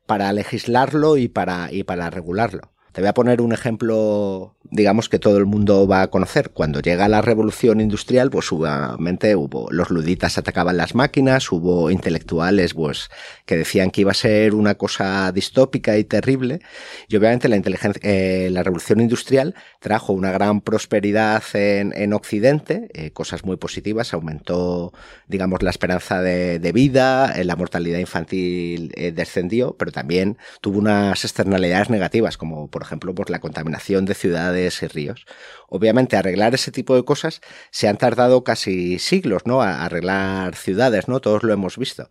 para 0.09 0.33
legislarlo 0.33 1.17
y 1.17 1.27
para, 1.27 1.71
y 1.71 1.83
para 1.83 2.09
regularlo. 2.09 2.71
Te 2.91 3.01
voy 3.01 3.07
a 3.07 3.13
poner 3.13 3.39
un 3.41 3.53
ejemplo, 3.53 4.55
digamos, 4.63 5.09
que 5.09 5.19
todo 5.19 5.37
el 5.37 5.45
mundo 5.45 5.87
va 5.87 6.01
a 6.01 6.07
conocer. 6.09 6.49
Cuando 6.49 6.79
llega 6.79 7.07
la 7.07 7.21
revolución 7.21 7.81
industrial, 7.81 8.31
pues 8.31 8.51
obviamente 8.51 9.35
hubo, 9.35 9.67
los 9.71 9.91
luditas 9.91 10.39
atacaban 10.39 10.77
las 10.77 10.95
máquinas, 10.95 11.51
hubo 11.51 11.91
intelectuales, 11.91 12.73
pues, 12.73 13.09
que 13.45 13.57
decían 13.57 13.91
que 13.91 14.01
iba 14.01 14.11
a 14.11 14.15
ser 14.15 14.55
una 14.55 14.73
cosa 14.75 15.31
distópica 15.31 15.97
y 15.97 16.03
terrible. 16.03 16.61
Y 17.07 17.15
obviamente 17.15 17.47
la 17.47 17.57
inteligencia, 17.57 18.01
eh, 18.03 18.49
la 18.51 18.63
revolución 18.63 19.01
industrial 19.01 19.53
trajo 19.79 20.13
una 20.13 20.31
gran 20.31 20.61
prosperidad 20.61 21.43
en, 21.53 21.93
en 21.95 22.13
Occidente, 22.13 22.89
eh, 22.93 23.11
cosas 23.11 23.45
muy 23.45 23.57
positivas, 23.57 24.15
aumentó, 24.15 24.93
digamos, 25.27 25.61
la 25.61 25.69
esperanza 25.69 26.21
de, 26.23 26.57
de 26.57 26.71
vida, 26.71 27.33
eh, 27.35 27.43
la 27.43 27.55
mortalidad 27.55 27.99
infantil 27.99 28.91
descendió, 29.13 29.75
pero 29.77 29.91
también 29.91 30.37
tuvo 30.61 30.79
unas 30.79 31.23
externalidades 31.23 31.91
negativas, 31.91 32.37
como 32.37 32.67
por 32.67 32.78
ejemplo, 32.81 33.15
por 33.15 33.29
la 33.29 33.39
contaminación 33.39 34.05
de 34.05 34.13
ciudades 34.13 34.81
y 34.83 34.87
ríos. 34.87 35.25
Obviamente, 35.67 36.17
arreglar 36.17 36.53
ese 36.53 36.71
tipo 36.71 36.95
de 36.95 37.03
cosas 37.03 37.41
se 37.71 37.87
han 37.87 37.97
tardado 37.97 38.43
casi 38.43 38.99
siglos, 38.99 39.43
¿no? 39.45 39.61
A 39.61 39.85
arreglar 39.85 40.55
ciudades, 40.55 41.07
¿no? 41.07 41.19
Todos 41.19 41.43
lo 41.43 41.53
hemos 41.53 41.77
visto. 41.77 42.09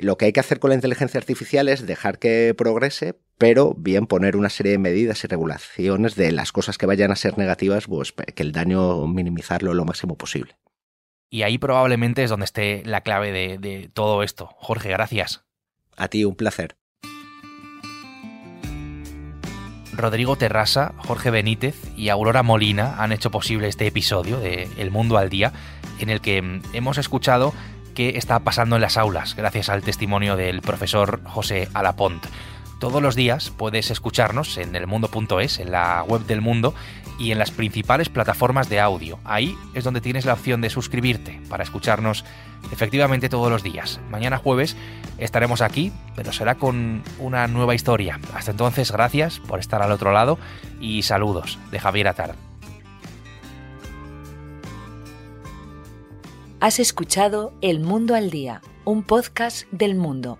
Lo 0.00 0.18
que 0.18 0.26
hay 0.26 0.32
que 0.32 0.40
hacer 0.40 0.60
con 0.60 0.70
la 0.70 0.74
inteligencia 0.74 1.18
artificial 1.18 1.68
es 1.68 1.86
dejar 1.86 2.18
que 2.18 2.54
progrese, 2.56 3.18
pero 3.38 3.74
bien 3.74 4.06
poner 4.06 4.36
una 4.36 4.50
serie 4.50 4.72
de 4.72 4.78
medidas 4.78 5.24
y 5.24 5.26
regulaciones 5.26 6.14
de 6.14 6.32
las 6.32 6.52
cosas 6.52 6.78
que 6.78 6.86
vayan 6.86 7.10
a 7.10 7.16
ser 7.16 7.38
negativas, 7.38 7.86
pues 7.86 8.12
que 8.12 8.42
el 8.42 8.52
daño 8.52 9.06
minimizarlo 9.06 9.74
lo 9.74 9.84
máximo 9.84 10.16
posible. 10.16 10.56
Y 11.30 11.42
ahí 11.42 11.58
probablemente 11.58 12.22
es 12.22 12.30
donde 12.30 12.44
esté 12.44 12.82
la 12.84 13.02
clave 13.02 13.32
de, 13.32 13.58
de 13.58 13.90
todo 13.92 14.22
esto. 14.22 14.50
Jorge, 14.56 14.88
gracias. 14.90 15.44
A 15.96 16.08
ti, 16.08 16.24
un 16.24 16.36
placer. 16.36 16.77
Rodrigo 19.98 20.36
Terrasa, 20.36 20.94
Jorge 20.96 21.30
Benítez 21.30 21.74
y 21.96 22.08
Aurora 22.08 22.44
Molina 22.44 22.94
han 22.98 23.10
hecho 23.10 23.30
posible 23.30 23.68
este 23.68 23.86
episodio 23.86 24.38
de 24.38 24.68
El 24.78 24.92
Mundo 24.92 25.18
al 25.18 25.28
Día, 25.28 25.52
en 25.98 26.08
el 26.08 26.20
que 26.20 26.40
mm, 26.40 26.62
hemos 26.72 26.98
escuchado 26.98 27.52
qué 27.94 28.10
está 28.16 28.38
pasando 28.38 28.76
en 28.76 28.82
las 28.82 28.96
aulas, 28.96 29.34
gracias 29.34 29.68
al 29.68 29.82
testimonio 29.82 30.36
del 30.36 30.62
profesor 30.62 31.20
José 31.24 31.68
Alapont. 31.74 32.24
Todos 32.78 33.02
los 33.02 33.16
días 33.16 33.50
puedes 33.50 33.90
escucharnos 33.90 34.56
en 34.56 34.76
elmundo.es, 34.76 35.58
en 35.58 35.72
la 35.72 36.04
web 36.04 36.24
del 36.26 36.40
mundo 36.40 36.74
y 37.18 37.32
en 37.32 37.38
las 37.38 37.50
principales 37.50 38.08
plataformas 38.08 38.68
de 38.68 38.78
audio. 38.78 39.18
Ahí 39.24 39.56
es 39.74 39.82
donde 39.82 40.00
tienes 40.00 40.24
la 40.24 40.34
opción 40.34 40.60
de 40.60 40.70
suscribirte 40.70 41.40
para 41.48 41.64
escucharnos 41.64 42.24
efectivamente 42.70 43.28
todos 43.28 43.50
los 43.50 43.64
días. 43.64 44.00
Mañana 44.10 44.38
jueves 44.38 44.76
estaremos 45.18 45.60
aquí, 45.60 45.92
pero 46.14 46.32
será 46.32 46.54
con 46.54 47.02
una 47.18 47.48
nueva 47.48 47.74
historia. 47.74 48.20
Hasta 48.32 48.52
entonces, 48.52 48.92
gracias 48.92 49.40
por 49.40 49.58
estar 49.58 49.82
al 49.82 49.90
otro 49.90 50.12
lado 50.12 50.38
y 50.80 51.02
saludos 51.02 51.58
de 51.72 51.80
Javier 51.80 52.06
Atar. 52.06 52.36
Has 56.60 56.78
escuchado 56.78 57.52
El 57.60 57.80
Mundo 57.80 58.14
al 58.14 58.30
Día, 58.30 58.62
un 58.84 59.02
podcast 59.02 59.66
del 59.72 59.96
mundo 59.96 60.38